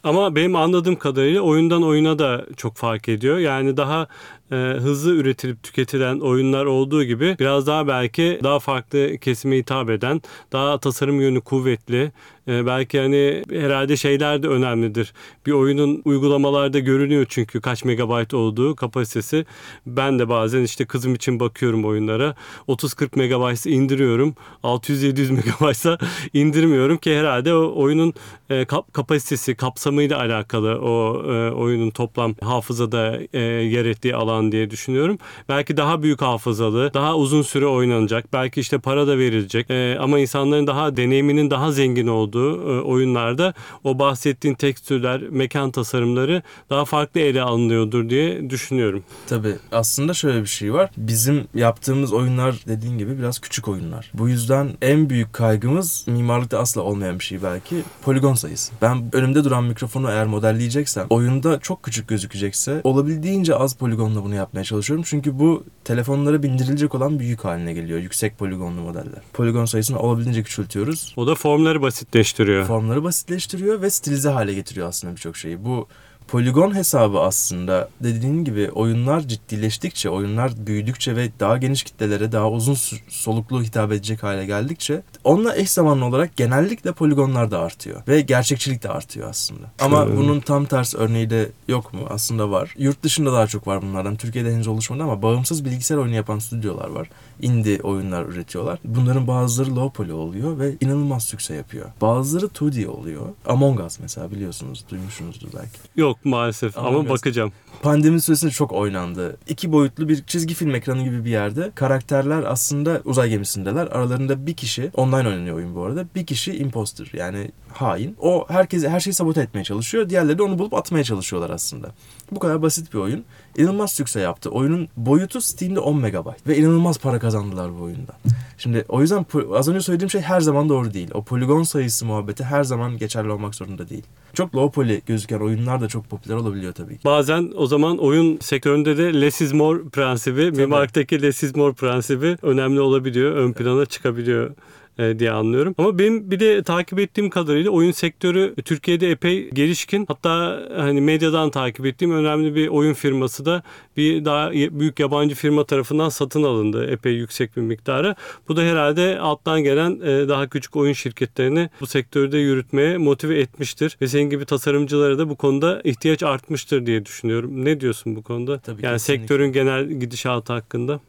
Ama 0.05 0.35
benim 0.35 0.57
anladığım 0.57 0.97
kadarıyla 0.97 1.41
oyundan 1.41 1.83
oyuna 1.83 2.19
da 2.19 2.45
çok 2.57 2.77
fark 2.77 3.09
ediyor. 3.09 3.39
Yani 3.39 3.77
daha 3.77 4.07
e, 4.53 4.57
hızlı 4.57 5.15
üretilip 5.15 5.63
tüketilen 5.63 6.21
oyunlar 6.21 6.65
olduğu 6.65 7.05
gibi 7.05 7.37
biraz 7.39 7.67
daha 7.67 7.89
belki 7.89 8.41
daha 8.43 8.59
farklı 8.59 9.19
kesime 9.21 9.57
hitap 9.57 9.91
eden, 9.91 10.23
daha 10.53 10.79
tasarım 10.79 11.21
yönü 11.21 11.41
kuvvetli, 11.41 12.13
e, 12.49 12.67
belki 12.67 13.01
hani 13.01 13.43
herhalde 13.51 13.97
şeyler 13.97 14.43
de 14.43 14.49
önemlidir. 14.49 15.13
Bir 15.47 15.53
oyunun 15.53 16.03
uygulamalarda 16.05 16.79
görünüyor 16.79 17.27
çünkü 17.29 17.61
kaç 17.61 17.85
megabayt 17.85 18.35
olduğu 18.35 18.77
kapasitesi. 18.77 19.47
Ben 19.87 20.19
de 20.19 20.29
bazen 20.29 20.63
işte 20.63 20.85
kızım 20.85 21.15
için 21.15 21.41
bakıyorum 21.41 21.85
oyunlara. 21.85 22.35
30-40 22.69 23.19
megabayt 23.19 23.67
indiriyorum. 23.67 24.35
600-700 24.63 25.33
megabaytsa 25.45 25.99
indirmiyorum 26.33 26.97
ki 26.97 27.19
herhalde 27.19 27.55
o 27.55 27.83
oyunun 27.83 28.15
e, 28.51 28.65
kap- 28.65 28.93
kapasitesi, 28.93 29.55
kapsamıyla 29.55 30.19
alakalı 30.19 30.81
o 30.81 31.23
e, 31.33 31.51
oyunun 31.51 31.91
toplam 31.91 32.35
hafızada 32.41 33.19
e, 33.33 33.41
yer 33.43 33.85
ettiği 33.85 34.15
alan 34.15 34.38
diye 34.53 34.71
düşünüyorum. 34.71 35.19
Belki 35.49 35.77
daha 35.77 36.03
büyük 36.03 36.23
hafızalı, 36.23 36.95
daha 36.95 37.17
uzun 37.17 37.43
süre 37.43 37.67
oynanacak. 37.67 38.33
Belki 38.33 38.61
işte 38.61 38.79
para 38.79 39.07
da 39.07 39.19
verilecek. 39.19 39.71
E, 39.71 39.99
ama 40.01 40.19
insanların 40.19 40.67
daha 40.67 40.97
deneyiminin 40.97 41.51
daha 41.51 41.73
zengin 41.73 42.07
olduğu 42.07 42.79
e, 42.79 42.83
oyunlarda 42.83 43.55
o 43.85 43.99
bahsettiğin 43.99 44.55
tekstürler, 44.55 45.21
mekan 45.21 45.71
tasarımları 45.71 46.43
daha 46.71 46.85
farklı 46.85 47.21
ele 47.21 47.43
alınıyordur 47.43 48.11
diye 48.11 48.51
düşünüyorum. 48.51 49.05
Tabii 49.27 49.55
aslında 49.73 50.15
şöyle 50.15 50.43
bir 50.43 50.47
şey 50.47 50.75
var. 50.75 50.91
Bizim 50.97 51.49
yaptığımız 51.55 52.13
oyunlar 52.13 52.55
dediğin 52.67 52.99
gibi 52.99 53.19
biraz 53.19 53.39
küçük 53.39 53.69
oyunlar. 53.69 54.11
Bu 54.15 54.29
yüzden 54.29 54.71
en 54.83 55.11
büyük 55.11 55.33
kaygımız 55.33 56.05
mimarlıkta 56.07 56.59
asla 56.59 56.83
olmayan 56.83 57.19
bir 57.19 57.25
şey 57.25 57.43
belki 57.43 57.83
poligon 58.03 58.35
sayısı. 58.35 58.73
Ben 58.83 59.05
önümde 59.13 59.45
duran 59.45 59.65
mikrofonu 59.65 60.11
eğer 60.11 60.27
modelleyeceksem 60.27 61.07
oyunda 61.11 61.61
çok 61.61 61.83
küçük 61.83 62.09
gözükecekse 62.09 62.81
olabildiğince 62.85 63.55
az 63.55 63.75
poligonla 63.75 64.25
bunu 64.25 64.28
yapmaya 64.35 64.65
çalışıyorum. 64.65 65.05
Çünkü 65.09 65.39
bu 65.39 65.65
telefonlara 65.85 66.43
bindirilecek 66.43 66.95
olan 66.95 67.21
bir 67.21 67.25
yük 67.25 67.45
haline 67.45 67.73
geliyor. 67.73 67.99
Yüksek 68.01 68.39
poligonlu 68.39 68.81
modeller. 68.81 69.23
Poligon 69.33 69.65
sayısını 69.65 69.99
olabildiğince 69.99 70.43
küçültüyoruz. 70.43 71.15
O 71.17 71.27
da 71.27 71.35
formları 71.35 71.83
basitleştiriyor. 71.83 72.65
Formları 72.65 73.05
basitleştiriyor 73.05 73.83
ve 73.83 73.91
stilize 73.91 74.29
hale 74.29 74.55
getiriyor 74.55 74.89
aslında 74.89 75.17
birçok 75.17 75.37
şeyi. 75.37 75.65
Bu 75.65 75.89
poligon 76.29 76.75
hesabı 76.75 77.21
aslında 77.21 77.89
dediğin 78.01 78.45
gibi 78.45 78.71
oyunlar 78.71 79.21
ciddileştikçe, 79.21 80.11
oyunlar 80.11 80.53
büyüdükçe 80.67 81.17
ve 81.17 81.31
daha 81.41 81.57
geniş 81.57 81.83
kitlelere 81.83 82.33
daha 82.33 82.51
uzun 82.51 82.77
soluklu 83.09 83.63
hitap 83.63 83.93
edecek 83.93 84.23
hale 84.23 84.47
geldikçe 84.47 85.03
onunla 85.25 85.57
eş 85.57 85.71
zamanlı 85.71 86.05
olarak 86.05 86.37
genellikle 86.37 86.93
poligonlar 86.93 87.51
da 87.51 87.59
artıyor 87.61 88.03
ve 88.09 88.21
gerçekçilik 88.21 88.83
de 88.83 88.89
artıyor 88.89 89.31
aslında. 89.31 89.67
Ama 89.81 90.07
hmm. 90.07 90.17
bunun 90.17 90.41
tam 90.41 90.65
tersi 90.65 90.97
örneği 90.97 91.31
de 91.31 91.51
yok 91.69 91.95
mu? 91.95 92.01
Aslında 92.11 92.51
var. 92.51 92.75
Yurt 92.79 93.03
dışında 93.03 93.33
daha 93.33 93.47
çok 93.47 93.67
var 93.67 93.83
bunlardan. 93.83 94.17
Türkiye'de 94.17 94.53
henüz 94.53 94.67
oluşmadı 94.69 95.03
ama 95.03 95.23
bağımsız 95.23 95.65
bilgisayar 95.65 95.97
oyunu 95.97 96.15
yapan 96.15 96.39
stüdyolar 96.39 96.89
var. 96.89 97.11
Indie 97.43 97.81
oyunlar 97.83 98.27
üretiyorlar. 98.27 98.79
Bunların 98.85 99.27
bazıları 99.27 99.77
low 99.77 100.03
poly 100.03 100.13
oluyor 100.13 100.59
ve 100.59 100.75
inanılmaz 100.81 101.25
sükse 101.25 101.55
yapıyor. 101.55 101.87
Bazıları 102.01 102.47
2D 102.47 102.87
oluyor. 102.87 103.23
Among 103.47 103.81
Us 103.81 103.99
mesela 104.01 104.31
biliyorsunuz, 104.31 104.85
duymuşsunuzdur 104.91 105.49
belki. 105.55 105.79
Yok 105.97 106.18
maalesef 106.25 106.79
Among 106.79 106.95
ama 106.95 107.05
Us. 107.05 107.09
bakacağım. 107.11 107.53
Pandemi 107.83 108.21
süresinde 108.21 108.51
çok 108.51 108.73
oynandı. 108.73 109.37
İki 109.49 109.73
boyutlu 109.73 110.09
bir 110.09 110.23
çizgi 110.23 110.55
film 110.55 110.75
ekranı 110.75 111.05
gibi 111.05 111.25
bir 111.25 111.31
yerde 111.31 111.71
karakterler 111.75 112.43
aslında 112.43 113.01
uzay 113.05 113.29
gemisindeler. 113.29 113.87
Aralarında 113.87 114.47
bir 114.47 114.55
kişi, 114.55 114.91
online 114.95 115.29
oynanıyor 115.29 115.57
oyun 115.57 115.75
bu 115.75 115.83
arada. 115.83 116.07
Bir 116.15 116.27
kişi 116.27 116.59
imposter 116.59 117.11
yani 117.13 117.51
hain. 117.73 118.17
O 118.21 118.47
herkese 118.49 118.89
her 118.89 119.01
şeyi 119.01 119.15
sabote 119.15 119.41
etmeye 119.41 119.65
çalışıyor. 119.65 120.09
Diğerleri 120.11 120.39
de 120.39 120.43
onu 120.43 120.59
bulup 120.59 120.75
atmaya 120.75 121.05
çalışıyorlar 121.05 121.51
aslında. 121.51 121.91
Bu 122.33 122.39
kadar 122.39 122.63
basit 122.63 122.95
bir 122.95 122.99
oyun. 122.99 123.25
İnanılmaz 123.57 123.93
sükse 123.93 124.21
yaptı. 124.21 124.51
Oyunun 124.51 124.89
boyutu 124.97 125.41
Steam'de 125.41 125.81
10 125.81 126.01
megabayt 126.01 126.47
ve 126.47 126.57
inanılmaz 126.57 126.99
para 126.99 127.19
kazandılar 127.19 127.79
bu 127.79 127.83
oyunda. 127.83 128.13
Şimdi 128.59 128.85
o 128.89 129.01
yüzden 129.01 129.27
az 129.53 129.69
önce 129.69 129.81
söylediğim 129.81 130.11
şey 130.11 130.21
her 130.21 130.41
zaman 130.41 130.69
doğru 130.69 130.95
değil. 130.95 131.11
O 131.15 131.25
poligon 131.25 131.63
sayısı 131.63 132.07
muhabbeti 132.07 132.45
her 132.45 132.65
zaman 132.65 132.99
geçerli 132.99 133.31
olmak 133.31 133.55
zorunda 133.55 133.89
değil. 133.89 134.03
Çok 134.35 134.55
low 134.55 134.75
poly 134.75 135.01
gözüken 135.07 135.39
oyunlar 135.39 135.81
da 135.81 135.89
çok 135.89 136.11
popüler 136.11 136.37
olabiliyor 136.37 136.73
tabii 136.73 136.99
ki. 136.99 137.05
Bazen 137.05 137.53
o 137.57 137.67
zaman 137.67 137.99
oyun 137.99 138.39
sektöründe 138.39 138.97
de 138.97 139.21
less 139.21 139.41
is 139.41 139.53
more 139.53 139.83
prensibi, 139.93 140.51
mimarlıktaki 140.51 141.23
less 141.23 141.43
is 141.43 141.57
more 141.57 141.73
prensibi 141.73 142.37
önemli 142.43 142.81
olabiliyor. 142.81 143.33
Ön 143.33 143.53
plana 143.53 143.87
çıkabiliyor 143.87 144.51
diye 144.99 145.31
anlıyorum. 145.31 145.75
Ama 145.79 145.99
benim 145.99 146.31
bir 146.31 146.41
de 146.41 146.63
takip 146.63 146.99
ettiğim 146.99 147.31
kadarıyla 147.31 147.71
oyun 147.71 147.93
sektörü 147.93 148.55
Türkiye'de 148.65 149.11
epey 149.11 149.51
gelişkin. 149.51 150.05
Hatta 150.09 150.63
hani 150.77 151.01
medyadan 151.01 151.51
takip 151.51 151.87
ettiğim 151.87 152.13
önemli 152.13 152.55
bir 152.55 152.69
oyun 152.69 152.95
firması 152.95 153.45
da 153.45 153.63
bir 153.97 154.25
daha 154.25 154.53
büyük 154.53 155.01
yabancı 155.01 155.35
firma 155.35 155.65
tarafından 155.65 156.09
satın 156.09 156.43
alındı 156.43 156.91
epey 156.91 157.13
yüksek 157.13 157.57
bir 157.57 157.63
miktara. 157.63 158.15
Bu 158.49 158.57
da 158.57 158.63
herhalde 158.63 159.19
alttan 159.21 159.63
gelen 159.63 160.01
e, 160.01 160.29
daha 160.29 160.49
küçük 160.49 160.77
oyun 160.77 160.93
şirketlerini 160.93 161.71
bu 161.81 161.87
sektörde 161.87 162.39
yürütmeye 162.39 162.99
motive 162.99 163.41
etmiştir. 163.41 163.97
Ve 164.03 164.09
senin 164.09 164.31
gibi 164.31 164.45
tasarımcılara 164.45 165.19
da 165.19 165.29
bu 165.29 165.37
konuda 165.37 165.81
ihtiyaç 165.85 166.23
artmıştır 166.23 166.87
diye 166.87 167.05
düşünüyorum. 167.05 167.65
Ne 167.65 167.81
diyorsun 167.81 168.17
bu 168.17 168.23
konuda? 168.23 168.59
Tabii 168.59 168.85
yani 168.85 168.95
kesinlikle. 168.95 169.23
sektörün 169.23 169.53
genel 169.53 169.91
gidişatı 169.91 170.53
hakkında. 170.53 171.01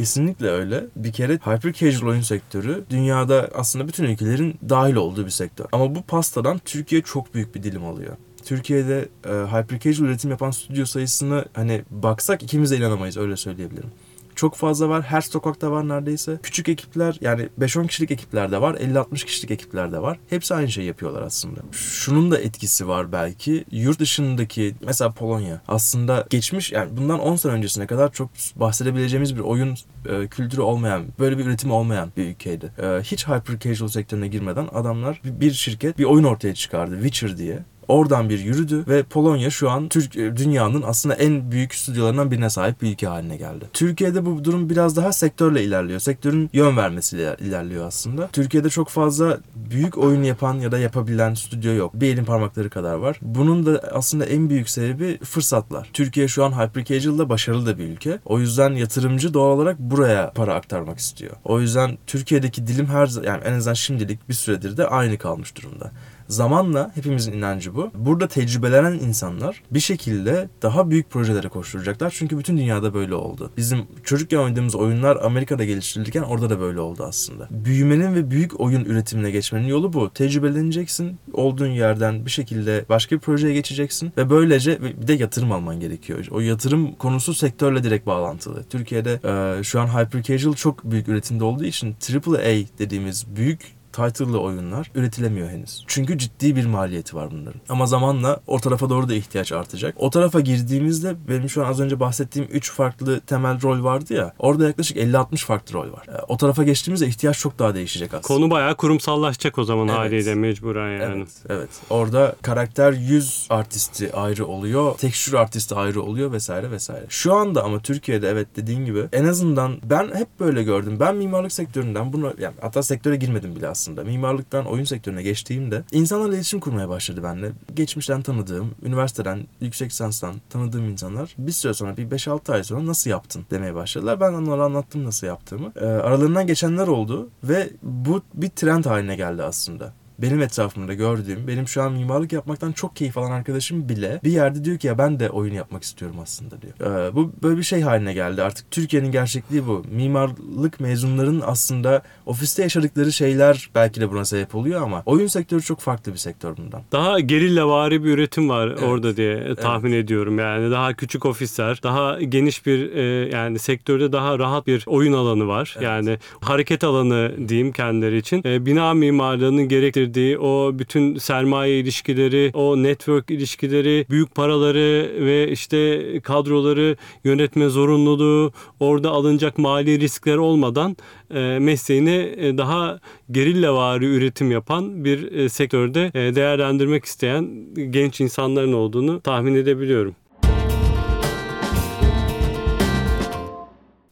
Kesinlikle 0.00 0.48
öyle. 0.48 0.86
Bir 0.96 1.12
kere 1.12 1.32
hyper 1.32 1.72
casual 1.72 2.08
oyun 2.08 2.20
sektörü 2.20 2.84
dünyada 2.90 3.48
aslında 3.54 3.88
bütün 3.88 4.04
ülkelerin 4.04 4.58
dahil 4.68 4.94
olduğu 4.94 5.24
bir 5.24 5.30
sektör. 5.30 5.66
Ama 5.72 5.94
bu 5.94 6.02
pastadan 6.02 6.58
Türkiye 6.64 7.02
çok 7.02 7.34
büyük 7.34 7.54
bir 7.54 7.62
dilim 7.62 7.84
alıyor. 7.84 8.16
Türkiye'de 8.44 9.08
e, 9.24 9.28
hyper 9.28 9.80
casual 9.80 10.08
üretim 10.08 10.30
yapan 10.30 10.50
stüdyo 10.50 10.84
sayısını 10.84 11.44
hani 11.52 11.82
baksak 11.90 12.42
ikimiz 12.42 12.70
de 12.70 12.76
inanamayız 12.76 13.16
öyle 13.16 13.36
söyleyebilirim 13.36 13.90
çok 14.40 14.54
fazla 14.54 14.88
var. 14.88 15.02
Her 15.02 15.20
sokakta 15.20 15.70
var 15.70 15.88
neredeyse. 15.88 16.38
Küçük 16.42 16.68
ekipler 16.68 17.18
yani 17.20 17.48
5-10 17.60 17.86
kişilik 17.86 18.10
ekipler 18.10 18.52
de 18.52 18.60
var. 18.60 18.74
50-60 18.74 19.24
kişilik 19.24 19.50
ekipler 19.50 19.92
de 19.92 20.02
var. 20.02 20.18
Hepsi 20.30 20.54
aynı 20.54 20.70
şeyi 20.70 20.86
yapıyorlar 20.86 21.22
aslında. 21.22 21.60
Şunun 21.72 22.30
da 22.30 22.38
etkisi 22.38 22.88
var 22.88 23.12
belki. 23.12 23.64
Yurt 23.70 24.00
dışındaki 24.00 24.74
mesela 24.86 25.10
Polonya 25.10 25.60
aslında 25.68 26.26
geçmiş 26.30 26.72
yani 26.72 26.96
bundan 26.96 27.20
10 27.20 27.36
sene 27.36 27.52
öncesine 27.52 27.86
kadar 27.86 28.12
çok 28.12 28.30
bahsedebileceğimiz 28.56 29.36
bir 29.36 29.40
oyun 29.40 29.76
e, 30.08 30.26
kültürü 30.26 30.60
olmayan, 30.60 31.04
böyle 31.18 31.38
bir 31.38 31.46
üretim 31.46 31.70
olmayan 31.70 32.12
bir 32.16 32.24
ülkeydi. 32.24 32.72
E, 32.82 32.86
hiç 33.02 33.28
hyper 33.28 33.58
casual 33.58 33.88
sektörüne 33.88 34.28
girmeden 34.28 34.68
adamlar 34.72 35.20
bir 35.24 35.52
şirket 35.52 35.98
bir 35.98 36.04
oyun 36.04 36.24
ortaya 36.24 36.54
çıkardı. 36.54 36.94
Witcher 36.94 37.38
diye. 37.38 37.58
Oradan 37.90 38.28
bir 38.28 38.38
yürüdü 38.38 38.84
ve 38.88 39.02
Polonya 39.02 39.50
şu 39.50 39.70
an 39.70 39.88
Türk 39.88 40.16
e, 40.16 40.36
dünyanın 40.36 40.82
aslında 40.86 41.14
en 41.14 41.52
büyük 41.52 41.74
stüdyolarından 41.74 42.30
birine 42.30 42.50
sahip 42.50 42.82
bir 42.82 42.92
ülke 42.92 43.06
haline 43.06 43.36
geldi. 43.36 43.64
Türkiye'de 43.72 44.26
bu 44.26 44.44
durum 44.44 44.70
biraz 44.70 44.96
daha 44.96 45.12
sektörle 45.12 45.64
ilerliyor. 45.64 46.00
Sektörün 46.00 46.50
yön 46.52 46.76
vermesiyle 46.76 47.36
ilerliyor 47.40 47.86
aslında. 47.86 48.28
Türkiye'de 48.28 48.70
çok 48.70 48.88
fazla 48.88 49.38
büyük 49.54 49.98
oyun 49.98 50.22
yapan 50.22 50.54
ya 50.54 50.72
da 50.72 50.78
yapabilen 50.78 51.34
stüdyo 51.34 51.74
yok. 51.74 51.94
Bir 51.94 52.14
elin 52.14 52.24
parmakları 52.24 52.70
kadar 52.70 52.94
var. 52.94 53.18
Bunun 53.22 53.66
da 53.66 53.82
aslında 53.92 54.24
en 54.24 54.50
büyük 54.50 54.70
sebebi 54.70 55.18
fırsatlar. 55.24 55.90
Türkiye 55.92 56.28
şu 56.28 56.44
an 56.44 56.52
hyper 56.52 56.84
casual'da 56.84 57.28
başarılı 57.28 57.66
da 57.66 57.78
bir 57.78 57.84
ülke. 57.84 58.18
O 58.24 58.38
yüzden 58.38 58.70
yatırımcı 58.70 59.34
doğal 59.34 59.56
olarak 59.56 59.78
buraya 59.78 60.30
para 60.30 60.54
aktarmak 60.54 60.98
istiyor. 60.98 61.32
O 61.44 61.60
yüzden 61.60 61.98
Türkiye'deki 62.06 62.66
dilim 62.66 62.86
her 62.86 63.24
yani 63.24 63.44
en 63.44 63.52
azından 63.52 63.74
şimdilik 63.74 64.28
bir 64.28 64.34
süredir 64.34 64.76
de 64.76 64.86
aynı 64.86 65.18
kalmış 65.18 65.56
durumda. 65.56 65.90
Zamanla 66.30 66.90
hepimizin 66.94 67.32
inancı 67.32 67.74
bu. 67.74 67.90
Burada 67.94 68.28
tecrübelenen 68.28 68.92
insanlar 68.92 69.62
bir 69.70 69.80
şekilde 69.80 70.48
daha 70.62 70.90
büyük 70.90 71.10
projelere 71.10 71.48
koşturacaklar. 71.48 72.14
Çünkü 72.16 72.38
bütün 72.38 72.56
dünyada 72.58 72.94
böyle 72.94 73.14
oldu. 73.14 73.50
Bizim 73.56 73.86
çocukken 74.04 74.38
oynadığımız 74.38 74.74
oyunlar 74.74 75.18
Amerika'da 75.22 75.64
geliştirilirken 75.64 76.22
orada 76.22 76.50
da 76.50 76.60
böyle 76.60 76.80
oldu 76.80 77.04
aslında. 77.08 77.48
Büyümenin 77.50 78.14
ve 78.14 78.30
büyük 78.30 78.60
oyun 78.60 78.84
üretimine 78.84 79.30
geçmenin 79.30 79.66
yolu 79.66 79.92
bu. 79.92 80.10
Tecrübeleneceksin. 80.10 81.18
Olduğun 81.32 81.70
yerden 81.70 82.26
bir 82.26 82.30
şekilde 82.30 82.84
başka 82.88 83.16
bir 83.16 83.20
projeye 83.20 83.54
geçeceksin 83.54 84.12
ve 84.16 84.30
böylece 84.30 84.82
bir 84.82 85.06
de 85.06 85.12
yatırım 85.12 85.52
alman 85.52 85.80
gerekiyor. 85.80 86.26
O 86.30 86.40
yatırım 86.40 86.94
konusu 86.94 87.34
sektörle 87.34 87.82
direkt 87.82 88.06
bağlantılı. 88.06 88.64
Türkiye'de 88.64 89.20
e, 89.24 89.62
şu 89.62 89.80
an 89.80 89.86
hyper 89.86 90.22
casual 90.22 90.54
çok 90.54 90.84
büyük 90.84 91.08
üretimde 91.08 91.44
olduğu 91.44 91.64
için 91.64 91.96
AAA 92.14 92.78
dediğimiz 92.78 93.26
büyük 93.36 93.79
title'lı 93.92 94.40
oyunlar 94.40 94.90
üretilemiyor 94.94 95.48
henüz. 95.50 95.84
Çünkü 95.86 96.18
ciddi 96.18 96.56
bir 96.56 96.66
maliyeti 96.66 97.16
var 97.16 97.30
bunların. 97.30 97.60
Ama 97.68 97.86
zamanla 97.86 98.40
o 98.46 98.60
tarafa 98.60 98.90
doğru 98.90 99.08
da 99.08 99.14
ihtiyaç 99.14 99.52
artacak. 99.52 99.94
O 99.98 100.10
tarafa 100.10 100.40
girdiğimizde 100.40 101.14
benim 101.28 101.50
şu 101.50 101.64
an 101.66 101.70
az 101.70 101.80
önce 101.80 102.00
bahsettiğim 102.00 102.48
3 102.52 102.72
farklı 102.72 103.20
temel 103.20 103.62
rol 103.62 103.84
vardı 103.84 104.14
ya. 104.14 104.32
Orada 104.38 104.66
yaklaşık 104.66 104.96
50-60 104.96 105.36
farklı 105.36 105.74
rol 105.74 105.92
var. 105.92 106.06
O 106.28 106.36
tarafa 106.36 106.62
geçtiğimizde 106.64 107.06
ihtiyaç 107.06 107.38
çok 107.38 107.58
daha 107.58 107.74
değişecek 107.74 108.14
aslında. 108.14 108.26
Konu 108.40 108.50
bayağı 108.50 108.76
kurumsallaşacak 108.76 109.58
o 109.58 109.64
zaman 109.64 109.88
Evet. 109.88 109.98
haliyle 109.98 110.34
mecburen 110.34 110.90
yani. 111.00 111.16
Evet, 111.16 111.28
evet. 111.48 111.68
Orada 111.90 112.36
karakter 112.42 112.92
yüz 112.92 113.46
artisti 113.50 114.12
ayrı 114.12 114.46
oluyor, 114.46 114.98
tekstür 114.98 115.34
artisti 115.34 115.74
ayrı 115.74 116.02
oluyor 116.02 116.32
vesaire 116.32 116.70
vesaire. 116.70 117.04
Şu 117.08 117.34
anda 117.34 117.64
ama 117.64 117.78
Türkiye'de 117.80 118.28
evet 118.28 118.48
dediğin 118.56 118.84
gibi 118.84 119.04
en 119.12 119.24
azından 119.24 119.76
ben 119.84 120.10
hep 120.14 120.40
böyle 120.40 120.62
gördüm. 120.62 120.96
Ben 121.00 121.16
mimarlık 121.16 121.52
sektöründen 121.52 122.12
bunu 122.12 122.34
yani 122.38 122.54
hatta 122.60 122.82
sektöre 122.82 123.16
girmedim 123.16 123.56
bile 123.56 123.68
aslında. 123.68 123.79
Mimarlıktan 123.88 124.66
oyun 124.66 124.84
sektörüne 124.84 125.22
geçtiğimde 125.22 125.84
insanlarla 125.92 126.34
iletişim 126.34 126.60
kurmaya 126.60 126.88
başladı 126.88 127.22
benimle. 127.22 127.52
Geçmişten 127.74 128.22
tanıdığım, 128.22 128.74
üniversiteden, 128.82 129.46
yüksek 129.60 129.90
lisanstan 129.90 130.34
tanıdığım 130.50 130.88
insanlar 130.88 131.34
bir 131.38 131.52
süre 131.52 131.74
sonra 131.74 131.96
bir 131.96 132.10
5-6 132.10 132.52
ay 132.52 132.64
sonra 132.64 132.86
nasıl 132.86 133.10
yaptın 133.10 133.46
demeye 133.50 133.74
başladılar. 133.74 134.20
Ben 134.20 134.32
onlara 134.32 134.64
anlattım 134.64 135.04
nasıl 135.04 135.26
yaptığımı. 135.26 135.72
Ee, 135.76 135.84
aralarından 135.84 136.46
geçenler 136.46 136.86
oldu 136.86 137.30
ve 137.44 137.70
bu 137.82 138.22
bir 138.34 138.48
trend 138.48 138.84
haline 138.84 139.16
geldi 139.16 139.42
aslında 139.42 139.92
benim 140.22 140.42
etrafımda 140.42 140.94
gördüğüm, 140.94 141.46
benim 141.48 141.68
şu 141.68 141.82
an 141.82 141.92
mimarlık 141.92 142.32
yapmaktan 142.32 142.72
çok 142.72 142.96
keyif 142.96 143.18
alan 143.18 143.30
arkadaşım 143.30 143.88
bile 143.88 144.20
bir 144.24 144.30
yerde 144.30 144.64
diyor 144.64 144.78
ki 144.78 144.86
ya 144.86 144.98
ben 144.98 145.20
de 145.20 145.30
oyun 145.30 145.54
yapmak 145.54 145.82
istiyorum 145.82 146.16
aslında 146.22 146.54
diyor. 146.62 146.72
Ee, 147.08 147.16
bu 147.16 147.32
böyle 147.42 147.58
bir 147.58 147.62
şey 147.62 147.80
haline 147.80 148.12
geldi. 148.14 148.42
Artık 148.42 148.70
Türkiye'nin 148.70 149.12
gerçekliği 149.12 149.66
bu. 149.66 149.84
Mimarlık 149.90 150.80
mezunların 150.80 151.42
aslında 151.46 152.02
ofiste 152.26 152.62
yaşadıkları 152.62 153.12
şeyler 153.12 153.70
belki 153.74 154.00
de 154.00 154.10
buna 154.10 154.24
sebep 154.24 154.54
oluyor 154.54 154.82
ama 154.82 155.02
oyun 155.06 155.26
sektörü 155.26 155.62
çok 155.62 155.80
farklı 155.80 156.12
bir 156.12 156.18
sektör 156.18 156.56
bundan. 156.56 156.82
Daha 156.92 157.20
gerillavari 157.20 158.04
bir 158.04 158.10
üretim 158.10 158.48
var 158.48 158.68
Evet. 158.68 158.82
orada 158.82 159.16
diye 159.16 159.54
tahmin 159.54 159.92
ediyorum. 159.92 160.38
Yani 160.38 160.70
daha 160.70 160.94
küçük 160.94 161.26
ofisler, 161.26 161.80
daha 161.82 162.22
geniş 162.22 162.66
bir 162.66 162.92
e, 162.92 163.02
yani 163.36 163.58
sektörde 163.58 164.12
daha 164.12 164.38
rahat 164.38 164.66
bir 164.66 164.84
oyun 164.86 165.12
alanı 165.12 165.48
var. 165.48 165.74
Evet. 165.76 165.84
Yani 165.84 166.18
hareket 166.40 166.84
alanı 166.84 167.48
diyeyim 167.48 167.72
kendileri 167.72 168.16
için. 168.16 168.42
E, 168.44 168.66
bina 168.66 168.94
mimarlığının 168.94 169.68
gerektirdiği 169.68 170.09
o 170.40 170.78
bütün 170.78 171.16
sermaye 171.16 171.78
ilişkileri, 171.78 172.50
o 172.54 172.82
network 172.82 173.30
ilişkileri, 173.30 174.06
büyük 174.10 174.34
paraları 174.34 175.10
ve 175.26 175.50
işte 175.50 176.02
kadroları 176.20 176.96
yönetme 177.24 177.68
zorunluluğu, 177.68 178.52
orada 178.80 179.10
alınacak 179.10 179.58
mali 179.58 180.00
riskler 180.00 180.36
olmadan 180.36 180.96
e, 181.34 181.58
mesleğini 181.60 182.34
e, 182.36 182.58
daha 182.58 183.00
gerillavari 183.30 184.06
üretim 184.06 184.50
yapan 184.50 185.04
bir 185.04 185.32
e, 185.32 185.48
sektörde 185.48 186.34
değerlendirmek 186.34 187.04
isteyen 187.04 187.66
genç 187.90 188.20
insanların 188.20 188.72
olduğunu 188.72 189.20
tahmin 189.20 189.54
edebiliyorum. 189.54 190.14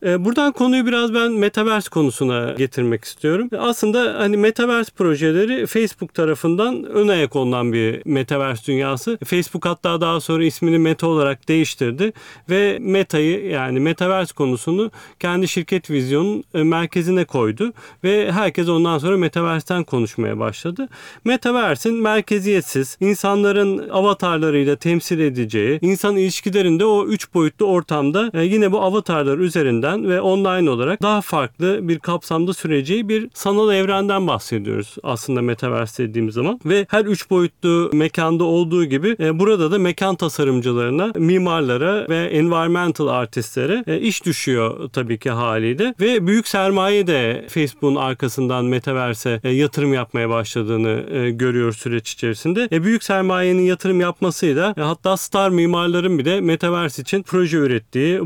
Buradan 0.02 0.52
konuyu 0.52 0.86
biraz 0.86 1.14
ben 1.14 1.32
Metaverse 1.32 1.90
konusuna 1.90 2.52
getirmek 2.52 3.04
istiyorum. 3.04 3.50
Aslında 3.58 4.14
hani 4.18 4.36
Metaverse 4.36 4.92
projeleri 4.96 5.66
Facebook 5.66 6.14
tarafından 6.14 6.84
ön 6.84 7.08
ayak 7.08 7.36
olunan 7.36 7.72
bir 7.72 8.02
Metaverse 8.04 8.66
dünyası. 8.66 9.18
Facebook 9.24 9.66
hatta 9.66 10.00
daha 10.00 10.20
sonra 10.20 10.44
ismini 10.44 10.78
Meta 10.78 11.06
olarak 11.06 11.48
değiştirdi 11.48 12.12
ve 12.50 12.78
Meta'yı 12.80 13.44
yani 13.50 13.80
Metaverse 13.80 14.34
konusunu 14.34 14.90
kendi 15.20 15.48
şirket 15.48 15.90
vizyonun 15.90 16.44
e, 16.54 16.62
merkezine 16.62 17.24
koydu 17.24 17.72
ve 18.04 18.32
herkes 18.32 18.68
ondan 18.68 18.98
sonra 18.98 19.16
Metaverse'ten 19.16 19.84
konuşmaya 19.84 20.38
başladı. 20.38 20.88
Metaverse'in 21.24 21.96
merkeziyetsiz, 21.96 22.96
insanların 23.00 23.88
avatarlarıyla 23.88 24.76
temsil 24.76 25.18
edeceği, 25.18 25.78
insan 25.82 26.16
ilişkilerinde 26.16 26.84
o 26.84 27.06
üç 27.06 27.34
boyutlu 27.34 27.66
ortamda 27.66 28.30
e, 28.34 28.44
yine 28.44 28.72
bu 28.72 28.80
avatarlar 28.80 29.38
üzerinden 29.38 29.87
ve 29.96 30.20
online 30.20 30.70
olarak 30.70 31.02
daha 31.02 31.20
farklı 31.20 31.88
bir 31.88 31.98
kapsamda 31.98 32.54
süreceği 32.54 33.08
bir 33.08 33.28
sanal 33.34 33.74
evrenden 33.74 34.26
bahsediyoruz 34.26 34.96
aslında 35.02 35.42
Metaverse 35.42 36.08
dediğimiz 36.08 36.34
zaman. 36.34 36.60
Ve 36.64 36.86
her 36.88 37.04
üç 37.04 37.30
boyutlu 37.30 37.90
mekanda 37.92 38.44
olduğu 38.44 38.84
gibi 38.84 39.16
e, 39.20 39.38
burada 39.38 39.70
da 39.70 39.78
mekan 39.78 40.14
tasarımcılarına, 40.14 41.12
mimarlara 41.16 42.08
ve 42.08 42.18
environmental 42.24 43.06
artistlere 43.06 43.84
e, 43.86 44.00
iş 44.00 44.24
düşüyor 44.24 44.88
tabii 44.88 45.18
ki 45.18 45.30
haliyle. 45.30 45.94
Ve 46.00 46.26
büyük 46.26 46.48
sermaye 46.48 47.06
de 47.06 47.46
Facebook'un 47.48 47.94
arkasından 47.94 48.64
Metaverse'e 48.64 49.40
e, 49.44 49.50
yatırım 49.50 49.94
yapmaya 49.94 50.30
başladığını 50.30 51.28
görüyoruz 51.28 51.76
süreç 51.76 52.12
içerisinde. 52.12 52.84
Büyük 52.84 53.04
sermayenin 53.04 53.62
yatırım 53.62 54.00
yapmasıyla 54.00 54.74
hatta 54.78 55.16
star 55.16 55.50
mimarların 55.50 56.18
bile 56.18 56.40
Metaverse 56.40 57.02
için 57.02 57.22
proje 57.22 57.56
ürettiği 57.56 58.20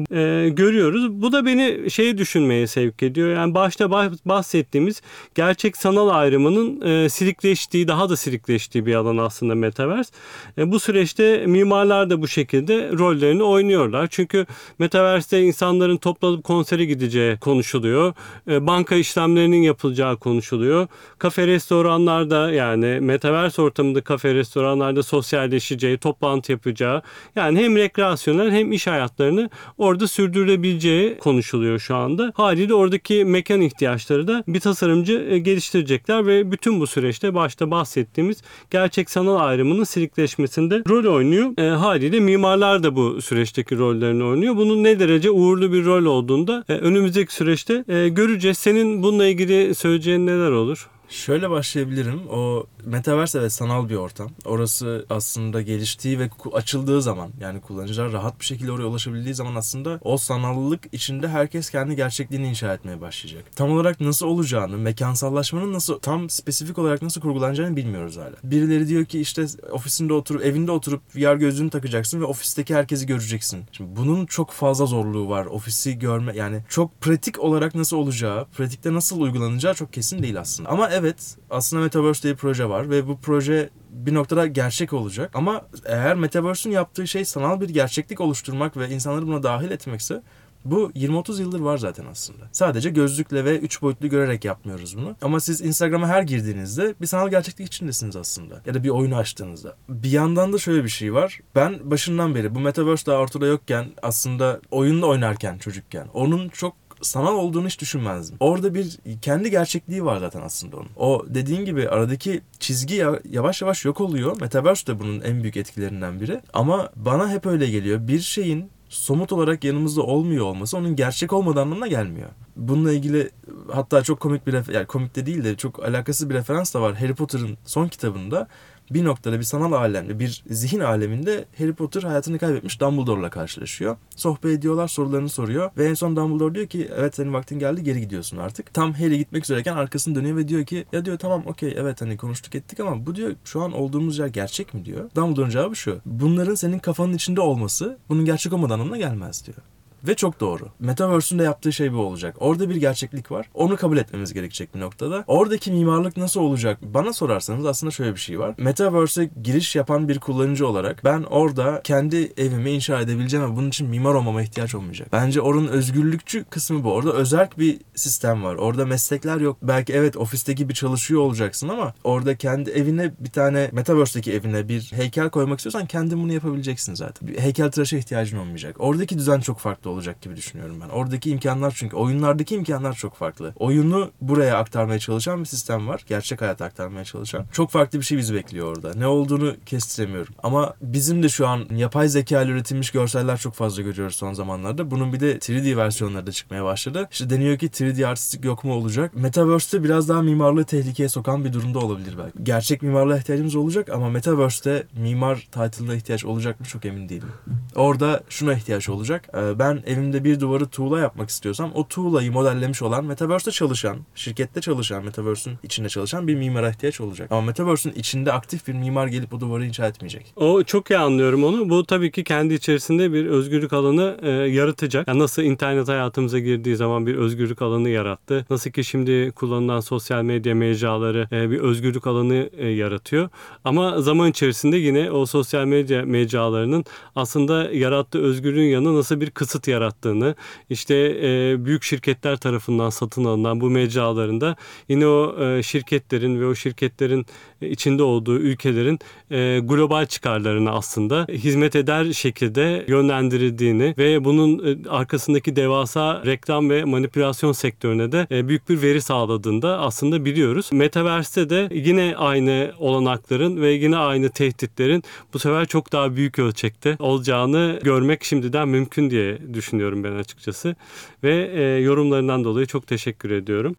görüyoruz. 0.54 1.22
Bu 1.22 1.32
da 1.32 1.46
beni 1.52 1.90
şey 1.90 2.18
düşünmeye 2.18 2.66
sevk 2.66 3.02
ediyor. 3.02 3.28
Yani 3.28 3.54
başta 3.54 3.84
bah- 3.84 4.18
bahsettiğimiz 4.24 5.02
gerçek 5.34 5.76
sanal 5.76 6.08
ayrımının 6.08 6.80
e, 6.80 7.08
silikleştiği, 7.08 7.88
daha 7.88 8.08
da 8.08 8.16
silikleştiği 8.16 8.86
bir 8.86 8.94
alan 8.94 9.16
aslında 9.16 9.54
Metaverse. 9.54 10.12
E, 10.58 10.72
bu 10.72 10.80
süreçte 10.80 11.46
mimarlar 11.46 12.10
da 12.10 12.22
bu 12.22 12.28
şekilde 12.28 12.90
rollerini 12.98 13.42
oynuyorlar. 13.42 14.08
Çünkü 14.10 14.46
Metaverse'te 14.78 15.42
insanların 15.42 15.96
toplanıp 15.96 16.44
konsere 16.44 16.84
gideceği 16.84 17.36
konuşuluyor. 17.36 18.14
E, 18.50 18.66
banka 18.66 18.94
işlemlerinin 18.94 19.62
yapılacağı 19.62 20.16
konuşuluyor. 20.16 20.86
Kafe 21.18 21.46
restoranlarda 21.46 22.50
yani 22.50 23.00
Metaverse 23.00 23.62
ortamında 23.62 24.00
kafe 24.00 24.34
restoranlarda 24.34 25.02
sosyalleşeceği, 25.02 25.98
toplantı 25.98 26.52
yapacağı 26.52 27.02
yani 27.36 27.58
hem 27.58 27.76
rekreasyonel 27.76 28.50
hem 28.50 28.72
iş 28.72 28.86
hayatlarını 28.86 29.50
orada 29.78 30.08
sürdürülebileceği 30.08 31.18
konuşuluyor 31.18 31.41
şu 31.78 31.96
anda. 31.96 32.32
Haliyle 32.34 32.74
oradaki 32.74 33.24
mekan 33.24 33.60
ihtiyaçları 33.60 34.28
da 34.28 34.44
bir 34.48 34.60
tasarımcı 34.60 35.26
e, 35.30 35.38
geliştirecekler 35.38 36.26
ve 36.26 36.52
bütün 36.52 36.80
bu 36.80 36.86
süreçte 36.86 37.34
başta 37.34 37.70
bahsettiğimiz 37.70 38.42
gerçek 38.70 39.10
sanal 39.10 39.36
ayrımının 39.36 39.84
silikleşmesinde 39.84 40.82
rol 40.88 41.14
oynuyor. 41.14 41.58
E, 41.58 41.70
haliyle 41.70 42.20
mimarlar 42.20 42.82
da 42.82 42.96
bu 42.96 43.22
süreçteki 43.22 43.78
rollerini 43.78 44.24
oynuyor. 44.24 44.56
Bunun 44.56 44.84
ne 44.84 45.00
derece 45.00 45.30
uğurlu 45.30 45.72
bir 45.72 45.84
rol 45.84 46.04
olduğunda 46.04 46.64
e, 46.68 46.74
önümüzdeki 46.74 47.34
süreçte 47.34 47.84
e, 47.88 48.08
göreceğiz. 48.08 48.58
Senin 48.58 49.02
bununla 49.02 49.26
ilgili 49.26 49.74
söyleyeceğin 49.74 50.26
neler 50.26 50.50
olur? 50.50 50.88
Şöyle 51.12 51.50
başlayabilirim. 51.50 52.20
O 52.30 52.66
Metaverse 52.84 53.38
evet 53.38 53.52
sanal 53.52 53.88
bir 53.88 53.94
ortam. 53.94 54.30
Orası 54.44 55.06
aslında 55.10 55.62
geliştiği 55.62 56.18
ve 56.18 56.30
açıldığı 56.52 57.02
zaman 57.02 57.30
yani 57.40 57.60
kullanıcılar 57.60 58.12
rahat 58.12 58.40
bir 58.40 58.44
şekilde 58.44 58.72
oraya 58.72 58.86
ulaşabildiği 58.86 59.34
zaman 59.34 59.54
aslında 59.54 59.98
o 60.02 60.16
sanallık 60.16 60.80
içinde 60.92 61.28
herkes 61.28 61.70
kendi 61.70 61.96
gerçekliğini 61.96 62.48
inşa 62.48 62.74
etmeye 62.74 63.00
başlayacak. 63.00 63.44
Tam 63.56 63.70
olarak 63.70 64.00
nasıl 64.00 64.26
olacağını, 64.26 64.78
mekansallaşmanın 64.78 65.72
nasıl 65.72 65.98
tam 65.98 66.30
spesifik 66.30 66.78
olarak 66.78 67.02
nasıl 67.02 67.20
kurgulanacağını 67.20 67.76
bilmiyoruz 67.76 68.16
hala. 68.16 68.32
Birileri 68.44 68.88
diyor 68.88 69.04
ki 69.04 69.20
işte 69.20 69.46
ofisinde 69.70 70.12
oturup 70.12 70.44
evinde 70.44 70.70
oturup 70.70 71.02
VR 71.16 71.34
gözlüğünü 71.34 71.70
takacaksın 71.70 72.20
ve 72.20 72.24
ofisteki 72.24 72.74
herkesi 72.74 73.06
göreceksin. 73.06 73.64
Şimdi 73.72 73.96
bunun 73.96 74.26
çok 74.26 74.50
fazla 74.50 74.86
zorluğu 74.86 75.28
var. 75.28 75.46
Ofisi 75.46 75.98
görme 75.98 76.32
yani 76.36 76.60
çok 76.68 77.00
pratik 77.00 77.40
olarak 77.40 77.74
nasıl 77.74 77.96
olacağı, 77.96 78.44
pratikte 78.44 78.94
nasıl 78.94 79.20
uygulanacağı 79.20 79.74
çok 79.74 79.92
kesin 79.92 80.22
değil 80.22 80.40
aslında. 80.40 80.68
Ama 80.68 80.88
evet 80.90 81.01
aslında 81.50 81.82
Metaverse 81.82 82.22
diye 82.22 82.32
bir 82.32 82.38
proje 82.38 82.68
var 82.68 82.90
ve 82.90 83.08
bu 83.08 83.18
proje 83.18 83.70
bir 83.90 84.14
noktada 84.14 84.46
gerçek 84.46 84.92
olacak. 84.92 85.30
Ama 85.34 85.66
eğer 85.84 86.16
Metaverse'ün 86.16 86.72
yaptığı 86.72 87.08
şey 87.08 87.24
sanal 87.24 87.60
bir 87.60 87.68
gerçeklik 87.68 88.20
oluşturmak 88.20 88.76
ve 88.76 88.88
insanları 88.88 89.26
buna 89.26 89.42
dahil 89.42 89.70
etmekse 89.70 90.22
bu 90.64 90.90
20-30 90.90 91.40
yıldır 91.40 91.60
var 91.60 91.78
zaten 91.78 92.04
aslında. 92.10 92.48
Sadece 92.52 92.90
gözlükle 92.90 93.44
ve 93.44 93.58
3 93.58 93.82
boyutlu 93.82 94.08
görerek 94.08 94.44
yapmıyoruz 94.44 94.96
bunu. 94.96 95.16
Ama 95.22 95.40
siz 95.40 95.60
Instagram'a 95.60 96.08
her 96.08 96.22
girdiğinizde 96.22 96.94
bir 97.00 97.06
sanal 97.06 97.28
gerçeklik 97.28 97.66
içindesiniz 97.66 98.16
aslında. 98.16 98.62
Ya 98.66 98.74
da 98.74 98.84
bir 98.84 98.88
oyunu 98.88 99.16
açtığınızda. 99.16 99.76
Bir 99.88 100.10
yandan 100.10 100.52
da 100.52 100.58
şöyle 100.58 100.84
bir 100.84 100.88
şey 100.88 101.14
var. 101.14 101.40
Ben 101.54 101.90
başından 101.90 102.34
beri 102.34 102.54
bu 102.54 102.60
Metaverse 102.60 103.06
daha 103.06 103.18
ortada 103.18 103.46
yokken 103.46 103.86
aslında 104.02 104.60
oyunda 104.70 105.06
oynarken 105.06 105.58
çocukken 105.58 106.06
onun 106.14 106.48
çok 106.48 106.74
sanal 107.02 107.34
olduğunu 107.34 107.66
hiç 107.66 107.80
düşünmezdim. 107.80 108.36
Orada 108.40 108.74
bir 108.74 108.98
kendi 109.22 109.50
gerçekliği 109.50 110.04
var 110.04 110.16
zaten 110.18 110.40
aslında 110.42 110.76
onun. 110.76 110.88
O 110.96 111.24
dediğin 111.28 111.64
gibi 111.64 111.88
aradaki 111.88 112.40
çizgi 112.60 112.94
ya- 112.94 113.20
yavaş 113.30 113.62
yavaş 113.62 113.84
yok 113.84 114.00
oluyor. 114.00 114.40
Metaverse 114.40 114.86
de 114.86 115.00
bunun 115.00 115.20
en 115.20 115.42
büyük 115.42 115.56
etkilerinden 115.56 116.20
biri. 116.20 116.40
Ama 116.52 116.90
bana 116.96 117.30
hep 117.30 117.46
öyle 117.46 117.70
geliyor. 117.70 118.08
Bir 118.08 118.20
şeyin 118.20 118.70
somut 118.88 119.32
olarak 119.32 119.64
yanımızda 119.64 120.02
olmuyor 120.02 120.44
olması 120.46 120.76
onun 120.76 120.96
gerçek 120.96 121.32
olmadığı 121.32 121.60
anlamına 121.60 121.86
gelmiyor. 121.86 122.28
Bununla 122.56 122.92
ilgili 122.92 123.30
hatta 123.72 124.02
çok 124.02 124.20
komik 124.20 124.46
bir 124.46 124.72
yani 124.74 124.86
komik 124.86 125.16
de 125.16 125.26
değil 125.26 125.44
de 125.44 125.56
çok 125.56 125.84
alakasız 125.84 126.30
bir 126.30 126.34
referans 126.34 126.74
da 126.74 126.80
var. 126.82 126.94
Harry 126.94 127.14
Potter'ın 127.14 127.58
son 127.64 127.88
kitabında 127.88 128.48
bir 128.94 129.04
noktada 129.04 129.38
bir 129.38 129.44
sanal 129.44 129.72
alemde, 129.72 130.18
bir 130.18 130.44
zihin 130.50 130.80
aleminde 130.80 131.44
Harry 131.58 131.72
Potter 131.72 132.02
hayatını 132.02 132.38
kaybetmiş 132.38 132.80
Dumbledore'la 132.80 133.30
karşılaşıyor. 133.30 133.96
Sohbet 134.16 134.58
ediyorlar, 134.58 134.88
sorularını 134.88 135.28
soruyor 135.28 135.70
ve 135.78 135.86
en 135.88 135.94
son 135.94 136.16
Dumbledore 136.16 136.54
diyor 136.54 136.66
ki 136.66 136.88
evet 136.96 137.14
senin 137.14 137.32
vaktin 137.32 137.58
geldi 137.58 137.82
geri 137.82 138.00
gidiyorsun 138.00 138.36
artık. 138.36 138.74
Tam 138.74 138.92
Harry 138.92 139.18
gitmek 139.18 139.44
üzereyken 139.44 139.76
arkasını 139.76 140.14
dönüyor 140.14 140.36
ve 140.36 140.48
diyor 140.48 140.64
ki 140.64 140.84
ya 140.92 141.04
diyor 141.04 141.18
tamam 141.18 141.42
okey 141.46 141.74
evet 141.76 142.00
hani 142.00 142.16
konuştuk 142.16 142.54
ettik 142.54 142.80
ama 142.80 143.06
bu 143.06 143.14
diyor 143.14 143.32
şu 143.44 143.62
an 143.62 143.72
olduğumuz 143.72 144.18
yer 144.18 144.26
gerçek 144.26 144.74
mi 144.74 144.84
diyor. 144.84 145.10
Dumbledore'un 145.16 145.50
cevabı 145.50 145.76
şu. 145.76 146.00
Bunların 146.06 146.54
senin 146.54 146.78
kafanın 146.78 147.14
içinde 147.14 147.40
olması 147.40 147.98
bunun 148.08 148.24
gerçek 148.24 148.52
olmadan 148.52 148.74
anlamına 148.74 148.96
gelmez 148.96 149.46
diyor. 149.46 149.58
Ve 150.08 150.14
çok 150.14 150.40
doğru. 150.40 150.68
Metaverse'ün 150.80 151.38
de 151.38 151.42
yaptığı 151.42 151.72
şey 151.72 151.92
bu 151.92 151.96
olacak. 151.96 152.36
Orada 152.40 152.70
bir 152.70 152.76
gerçeklik 152.76 153.30
var. 153.30 153.48
Onu 153.54 153.76
kabul 153.76 153.96
etmemiz 153.96 154.32
gerekecek 154.32 154.74
bir 154.74 154.80
noktada. 154.80 155.24
Oradaki 155.26 155.72
mimarlık 155.72 156.16
nasıl 156.16 156.40
olacak? 156.40 156.78
Bana 156.82 157.12
sorarsanız 157.12 157.66
aslında 157.66 157.90
şöyle 157.90 158.14
bir 158.14 158.20
şey 158.20 158.38
var. 158.38 158.54
Metaverse'e 158.58 159.30
giriş 159.42 159.76
yapan 159.76 160.08
bir 160.08 160.18
kullanıcı 160.18 160.68
olarak 160.68 161.04
ben 161.04 161.22
orada 161.22 161.80
kendi 161.84 162.32
evimi 162.36 162.70
inşa 162.70 163.00
edebileceğim 163.00 163.52
ve 163.52 163.56
bunun 163.56 163.68
için 163.68 163.88
mimar 163.88 164.14
olmama 164.14 164.42
ihtiyaç 164.42 164.74
olmayacak. 164.74 165.08
Bence 165.12 165.40
oranın 165.40 165.68
özgürlükçü 165.68 166.44
kısmı 166.44 166.84
bu. 166.84 166.92
Orada 166.92 167.12
özerk 167.12 167.58
bir 167.58 167.78
sistem 167.94 168.42
var. 168.42 168.54
Orada 168.54 168.86
meslekler 168.86 169.40
yok. 169.40 169.56
Belki 169.62 169.92
evet 169.92 170.16
ofiste 170.16 170.52
gibi 170.52 170.74
çalışıyor 170.74 171.20
olacaksın 171.20 171.68
ama 171.68 171.94
orada 172.04 172.36
kendi 172.36 172.70
evine 172.70 173.12
bir 173.20 173.30
tane 173.30 173.70
Metaverse'deki 173.72 174.32
evine 174.32 174.68
bir 174.68 174.92
heykel 174.94 175.30
koymak 175.30 175.58
istiyorsan 175.58 175.86
kendin 175.86 176.22
bunu 176.22 176.32
yapabileceksin 176.32 176.94
zaten. 176.94 177.28
Bir 177.28 177.38
heykel 177.38 177.70
tıraşa 177.70 177.96
ihtiyacın 177.96 178.38
olmayacak. 178.38 178.76
Oradaki 178.78 179.18
düzen 179.18 179.40
çok 179.40 179.58
farklı 179.58 179.91
olacak 179.92 180.22
gibi 180.22 180.36
düşünüyorum 180.36 180.76
ben. 180.84 180.88
Oradaki 180.88 181.30
imkanlar 181.30 181.74
çünkü 181.76 181.96
oyunlardaki 181.96 182.54
imkanlar 182.54 182.92
çok 182.92 183.14
farklı. 183.14 183.52
Oyunu 183.56 184.10
buraya 184.20 184.58
aktarmaya 184.58 184.98
çalışan 184.98 185.40
bir 185.40 185.44
sistem 185.44 185.88
var. 185.88 186.04
Gerçek 186.08 186.40
hayata 186.40 186.64
aktarmaya 186.64 187.04
çalışan. 187.04 187.44
Çok 187.52 187.70
farklı 187.70 188.00
bir 188.00 188.04
şey 188.04 188.18
bizi 188.18 188.34
bekliyor 188.34 188.76
orada. 188.76 188.94
Ne 188.94 189.06
olduğunu 189.06 189.54
kestiremiyorum. 189.66 190.34
Ama 190.42 190.74
bizim 190.82 191.22
de 191.22 191.28
şu 191.28 191.48
an 191.48 191.66
yapay 191.76 192.08
zeka 192.08 192.42
ile 192.42 192.50
üretilmiş 192.50 192.90
görseller 192.90 193.38
çok 193.38 193.54
fazla 193.54 193.82
görüyoruz 193.82 194.16
son 194.16 194.32
zamanlarda. 194.32 194.90
Bunun 194.90 195.12
bir 195.12 195.20
de 195.20 195.36
3D 195.36 195.76
versiyonları 195.76 196.26
da 196.26 196.32
çıkmaya 196.32 196.64
başladı. 196.64 197.08
İşte 197.12 197.30
deniyor 197.30 197.58
ki 197.58 197.66
3D 197.66 198.06
artistik 198.06 198.44
yok 198.44 198.64
mu 198.64 198.74
olacak? 198.74 199.14
Metaverse'te 199.14 199.84
biraz 199.84 200.08
daha 200.08 200.22
mimarlığı 200.22 200.64
tehlikeye 200.64 201.08
sokan 201.08 201.44
bir 201.44 201.52
durumda 201.52 201.78
olabilir 201.78 202.14
belki. 202.18 202.44
Gerçek 202.44 202.82
mimarlığa 202.82 203.18
ihtiyacımız 203.18 203.54
olacak 203.54 203.88
ama 203.88 204.08
Metaverse'te 204.10 204.86
mimar 204.96 205.36
title'ına 205.36 205.94
ihtiyaç 205.94 206.24
olacak 206.24 206.60
mı 206.60 206.66
çok 206.66 206.84
emin 206.84 207.08
değilim. 207.08 207.28
Orada 207.74 208.20
şuna 208.28 208.52
ihtiyaç 208.52 208.88
olacak. 208.88 209.28
Ee, 209.34 209.58
Evimde 209.86 210.24
bir 210.24 210.40
duvarı 210.40 210.66
tuğla 210.66 210.98
yapmak 210.98 211.30
istiyorsam 211.30 211.72
o 211.74 211.88
tuğlayı 211.88 212.32
modellemiş 212.32 212.82
olan 212.82 213.04
Metaverse'te 213.04 213.50
çalışan, 213.50 213.96
şirkette 214.14 214.60
çalışan, 214.60 215.04
Metaverse'ün 215.04 215.58
içinde 215.62 215.88
çalışan 215.88 216.28
bir 216.28 216.34
mimara 216.34 216.70
ihtiyaç 216.70 217.00
olacak. 217.00 217.32
Ama 217.32 217.40
Metaverse'ün 217.40 217.94
içinde 217.94 218.32
aktif 218.32 218.68
bir 218.68 218.72
mimar 218.72 219.06
gelip 219.06 219.34
o 219.34 219.40
duvarı 219.40 219.66
inşa 219.66 219.86
etmeyecek. 219.86 220.32
O 220.36 220.62
çok 220.62 220.90
iyi 220.90 220.98
anlıyorum 220.98 221.44
onu. 221.44 221.70
Bu 221.70 221.84
tabii 221.86 222.10
ki 222.10 222.24
kendi 222.24 222.54
içerisinde 222.54 223.12
bir 223.12 223.26
özgürlük 223.26 223.72
alanı 223.72 224.16
e, 224.22 224.30
yaratacak. 224.30 225.08
Yani 225.08 225.18
nasıl 225.18 225.42
internet 225.42 225.88
hayatımıza 225.88 226.38
girdiği 226.38 226.76
zaman 226.76 227.06
bir 227.06 227.14
özgürlük 227.14 227.62
alanı 227.62 227.88
yarattı. 227.88 228.46
Nasıl 228.50 228.70
ki 228.70 228.84
şimdi 228.84 229.30
kullanılan 229.30 229.80
sosyal 229.80 230.22
medya 230.22 230.54
mecraları 230.54 231.28
e, 231.32 231.50
bir 231.50 231.58
özgürlük 231.58 232.06
alanı 232.06 232.50
e, 232.56 232.68
yaratıyor. 232.68 233.28
Ama 233.64 234.00
zaman 234.00 234.30
içerisinde 234.30 234.76
yine 234.76 235.10
o 235.10 235.26
sosyal 235.26 235.64
medya 235.64 236.02
mecralarının 236.04 236.84
aslında 237.16 237.70
yarattığı 237.72 238.22
özgürlüğün 238.22 238.68
yanı 238.68 238.96
nasıl 238.96 239.20
bir 239.20 239.30
kısıt 239.30 239.68
yarattığını 239.72 240.34
işte 240.70 240.94
e, 241.22 241.64
büyük 241.64 241.82
şirketler 241.82 242.36
tarafından 242.36 242.90
satın 242.90 243.24
alınan 243.24 243.60
bu 243.60 243.70
mecralarında 243.70 244.56
yine 244.88 245.06
o 245.06 245.44
e, 245.44 245.62
şirketlerin 245.62 246.40
ve 246.40 246.46
o 246.46 246.54
şirketlerin 246.54 247.26
içinde 247.62 248.02
olduğu 248.02 248.38
ülkelerin 248.38 248.98
e, 249.30 249.60
global 249.62 250.06
çıkarlarına 250.06 250.70
aslında 250.70 251.26
hizmet 251.28 251.76
eder 251.76 252.12
şekilde 252.12 252.84
yönlendirildiğini 252.88 253.94
ve 253.98 254.24
bunun 254.24 254.66
e, 254.66 254.88
arkasındaki 254.88 255.56
devasa 255.56 256.22
reklam 256.26 256.70
ve 256.70 256.84
manipülasyon 256.84 257.52
sektörüne 257.52 258.12
de 258.12 258.26
e, 258.30 258.48
büyük 258.48 258.68
bir 258.68 258.82
veri 258.82 259.00
sağladığını 259.00 259.62
da 259.62 259.78
aslında 259.78 260.24
biliyoruz. 260.24 260.70
Metaverse'te 260.72 261.50
de 261.50 261.68
yine 261.74 262.14
aynı 262.16 262.72
olanakların 262.78 263.60
ve 263.60 263.72
yine 263.72 263.96
aynı 263.96 264.30
tehditlerin 264.30 265.02
bu 265.34 265.38
sefer 265.38 265.66
çok 265.66 265.92
daha 265.92 266.16
büyük 266.16 266.38
ölçekte 266.38 266.96
olacağını 266.98 267.80
görmek 267.82 268.24
şimdiden 268.24 268.68
mümkün 268.68 269.10
diye 269.10 269.54
düşünüyorum 269.54 270.04
ben 270.04 270.12
açıkçası. 270.12 270.76
Ve 271.24 271.50
e, 271.54 271.62
yorumlarından 271.62 272.44
dolayı 272.44 272.66
çok 272.66 272.86
teşekkür 272.86 273.30
ediyorum. 273.30 273.76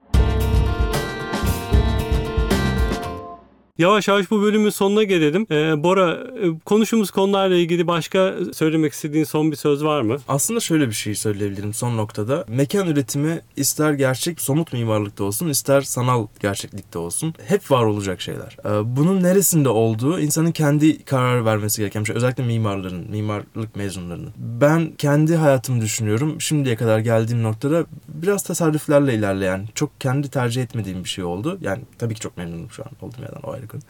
Yavaş 3.77 4.07
yavaş 4.07 4.31
bu 4.31 4.41
bölümün 4.41 4.69
sonuna 4.69 5.03
gelelim. 5.03 5.47
Ee, 5.51 5.83
Bora, 5.83 6.11
e, 6.13 6.59
konuştuğumuz 6.65 7.11
konularla 7.11 7.55
ilgili 7.55 7.87
başka 7.87 8.33
söylemek 8.53 8.93
istediğin 8.93 9.23
son 9.23 9.51
bir 9.51 9.55
söz 9.55 9.83
var 9.83 10.01
mı? 10.01 10.17
Aslında 10.27 10.59
şöyle 10.59 10.87
bir 10.87 10.93
şey 10.93 11.15
söyleyebilirim 11.15 11.73
son 11.73 11.97
noktada. 11.97 12.45
Mekan 12.47 12.87
üretimi 12.87 13.41
ister 13.55 13.93
gerçek 13.93 14.41
somut 14.41 14.73
mimarlıkta 14.73 15.23
olsun 15.23 15.49
ister 15.49 15.81
sanal 15.81 16.27
gerçeklikte 16.39 16.99
olsun 16.99 17.33
hep 17.47 17.71
var 17.71 17.83
olacak 17.83 18.21
şeyler. 18.21 18.57
Ee, 18.65 18.95
Bunun 18.95 19.23
neresinde 19.23 19.69
olduğu 19.69 20.19
insanın 20.19 20.51
kendi 20.51 21.03
karar 21.03 21.45
vermesi 21.45 21.81
gereken 21.81 22.01
bir 22.01 22.07
şey. 22.07 22.15
Özellikle 22.15 22.43
mimarların, 22.43 23.11
mimarlık 23.11 23.75
mezunlarının. 23.75 24.31
Ben 24.37 24.91
kendi 24.97 25.35
hayatımı 25.35 25.81
düşünüyorum. 25.81 26.41
Şimdiye 26.41 26.75
kadar 26.75 26.99
geldiğim 26.99 27.43
noktada 27.43 27.85
biraz 28.07 28.43
tasarruflarla 28.43 29.11
ilerleyen, 29.11 29.67
çok 29.75 30.01
kendi 30.01 30.29
tercih 30.29 30.63
etmediğim 30.63 31.03
bir 31.03 31.09
şey 31.09 31.23
oldu. 31.23 31.57
Yani 31.61 31.81
tabii 31.97 32.13
ki 32.13 32.19
çok 32.19 32.37
memnunum 32.37 32.71
şu 32.71 32.83
an 32.83 32.91
olduğum 33.01 33.21
yerden 33.21 33.41
o 33.43 33.51
ayrı 33.51 33.62
konu. 33.67 33.81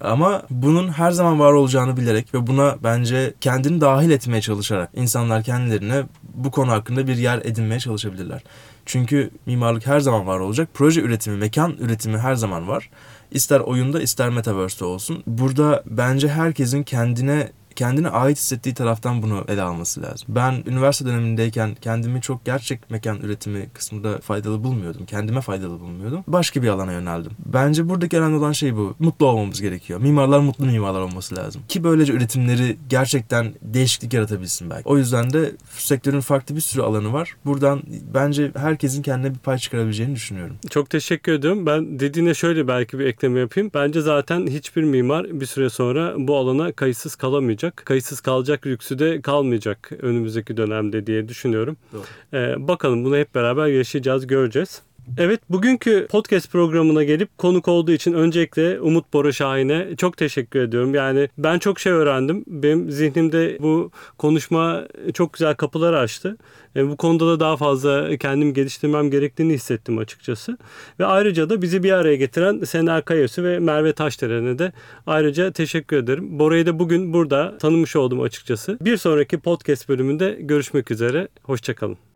Ama 0.00 0.42
bunun 0.50 0.88
her 0.88 1.10
zaman 1.10 1.38
var 1.40 1.52
olacağını 1.52 1.96
bilerek 1.96 2.34
ve 2.34 2.46
buna 2.46 2.76
bence 2.82 3.34
kendini 3.40 3.80
dahil 3.80 4.10
etmeye 4.10 4.40
çalışarak 4.40 4.90
insanlar 4.94 5.42
kendilerine 5.42 6.02
bu 6.22 6.50
konu 6.50 6.70
hakkında 6.70 7.06
bir 7.06 7.16
yer 7.16 7.38
edinmeye 7.44 7.80
çalışabilirler. 7.80 8.42
Çünkü 8.86 9.30
mimarlık 9.46 9.86
her 9.86 10.00
zaman 10.00 10.26
var 10.26 10.38
olacak. 10.38 10.68
Proje 10.74 11.00
üretimi, 11.00 11.36
mekan 11.36 11.76
üretimi 11.80 12.18
her 12.18 12.34
zaman 12.34 12.68
var. 12.68 12.90
İster 13.30 13.60
oyunda 13.60 14.02
ister 14.02 14.28
metaverse'te 14.28 14.84
olsun. 14.84 15.22
Burada 15.26 15.82
bence 15.86 16.28
herkesin 16.28 16.82
kendine 16.82 17.48
kendine 17.76 18.08
ait 18.08 18.38
hissettiği 18.38 18.74
taraftan 18.74 19.22
bunu 19.22 19.44
ele 19.48 19.62
alması 19.62 20.02
lazım. 20.02 20.28
Ben 20.28 20.62
üniversite 20.66 21.10
dönemindeyken 21.10 21.74
kendimi 21.80 22.20
çok 22.20 22.44
gerçek 22.44 22.90
mekan 22.90 23.20
üretimi 23.20 23.68
kısmında 23.74 24.18
faydalı 24.18 24.64
bulmuyordum. 24.64 25.06
Kendime 25.06 25.40
faydalı 25.40 25.80
bulmuyordum. 25.80 26.24
Başka 26.26 26.62
bir 26.62 26.68
alana 26.68 26.92
yöneldim. 26.92 27.32
Bence 27.46 27.88
buradaki 27.88 28.18
önemli 28.18 28.36
olan 28.36 28.52
şey 28.52 28.76
bu. 28.76 28.94
Mutlu 28.98 29.26
olmamız 29.26 29.60
gerekiyor. 29.60 30.00
Mimarlar 30.00 30.38
mutlu 30.38 30.66
mimarlar 30.66 31.00
olması 31.00 31.36
lazım. 31.36 31.62
Ki 31.68 31.84
böylece 31.84 32.12
üretimleri 32.12 32.76
gerçekten 32.88 33.54
değişiklik 33.62 34.14
yaratabilsin 34.14 34.70
belki. 34.70 34.88
O 34.88 34.98
yüzden 34.98 35.32
de 35.32 35.52
sektörün 35.70 36.20
farklı 36.20 36.56
bir 36.56 36.60
sürü 36.60 36.82
alanı 36.82 37.12
var. 37.12 37.36
Buradan 37.44 37.82
bence 38.14 38.52
herkesin 38.56 39.02
kendine 39.02 39.34
bir 39.34 39.38
pay 39.38 39.58
çıkarabileceğini 39.58 40.14
düşünüyorum. 40.14 40.56
Çok 40.70 40.90
teşekkür 40.90 41.32
ediyorum. 41.32 41.66
Ben 41.66 42.00
dediğine 42.00 42.34
şöyle 42.34 42.68
belki 42.68 42.98
bir 42.98 43.06
ekleme 43.06 43.40
yapayım. 43.40 43.70
Bence 43.74 44.00
zaten 44.00 44.46
hiçbir 44.46 44.82
mimar 44.82 45.40
bir 45.40 45.46
süre 45.46 45.70
sonra 45.70 46.14
bu 46.18 46.36
alana 46.36 46.72
kayıtsız 46.72 47.14
kalamayacak. 47.14 47.59
Kayıtsız 47.84 48.20
kalacak 48.20 48.66
lüksü 48.66 48.98
de 48.98 49.20
kalmayacak 49.20 49.92
önümüzdeki 50.02 50.56
dönemde 50.56 51.06
diye 51.06 51.28
düşünüyorum. 51.28 51.76
Doğru. 51.92 52.02
Ee, 52.34 52.68
bakalım 52.68 53.04
bunu 53.04 53.16
hep 53.16 53.34
beraber 53.34 53.66
yaşayacağız, 53.66 54.26
göreceğiz. 54.26 54.82
Evet 55.18 55.40
bugünkü 55.50 56.06
podcast 56.10 56.52
programına 56.52 57.04
gelip 57.04 57.38
konuk 57.38 57.68
olduğu 57.68 57.92
için 57.92 58.12
öncelikle 58.12 58.80
Umut 58.80 59.12
Bora 59.12 59.32
Şahin'e 59.32 59.96
çok 59.96 60.16
teşekkür 60.16 60.60
ediyorum. 60.60 60.94
Yani 60.94 61.28
ben 61.38 61.58
çok 61.58 61.80
şey 61.80 61.92
öğrendim. 61.92 62.44
Benim 62.46 62.90
zihnimde 62.90 63.58
bu 63.60 63.90
konuşma 64.18 64.84
çok 65.14 65.32
güzel 65.32 65.54
kapılar 65.54 65.92
açtı. 65.92 66.36
E, 66.76 66.88
bu 66.88 66.96
konuda 66.96 67.26
da 67.26 67.40
daha 67.40 67.56
fazla 67.56 68.16
kendimi 68.16 68.52
geliştirmem 68.52 69.10
gerektiğini 69.10 69.52
hissettim 69.52 69.98
açıkçası. 69.98 70.58
Ve 71.00 71.06
ayrıca 71.06 71.50
da 71.50 71.62
bizi 71.62 71.82
bir 71.82 71.92
araya 71.92 72.16
getiren 72.16 72.64
Sener 72.64 73.04
Kayası 73.04 73.44
ve 73.44 73.58
Merve 73.58 73.92
Taşderen'e 73.92 74.58
de 74.58 74.72
ayrıca 75.06 75.52
teşekkür 75.52 75.96
ederim. 75.96 76.38
Bora'yı 76.38 76.66
da 76.66 76.78
bugün 76.78 77.12
burada 77.12 77.58
tanımış 77.58 77.96
oldum 77.96 78.20
açıkçası. 78.20 78.78
Bir 78.80 78.96
sonraki 78.96 79.38
podcast 79.38 79.88
bölümünde 79.88 80.36
görüşmek 80.40 80.90
üzere. 80.90 81.28
Hoşçakalın. 81.42 82.09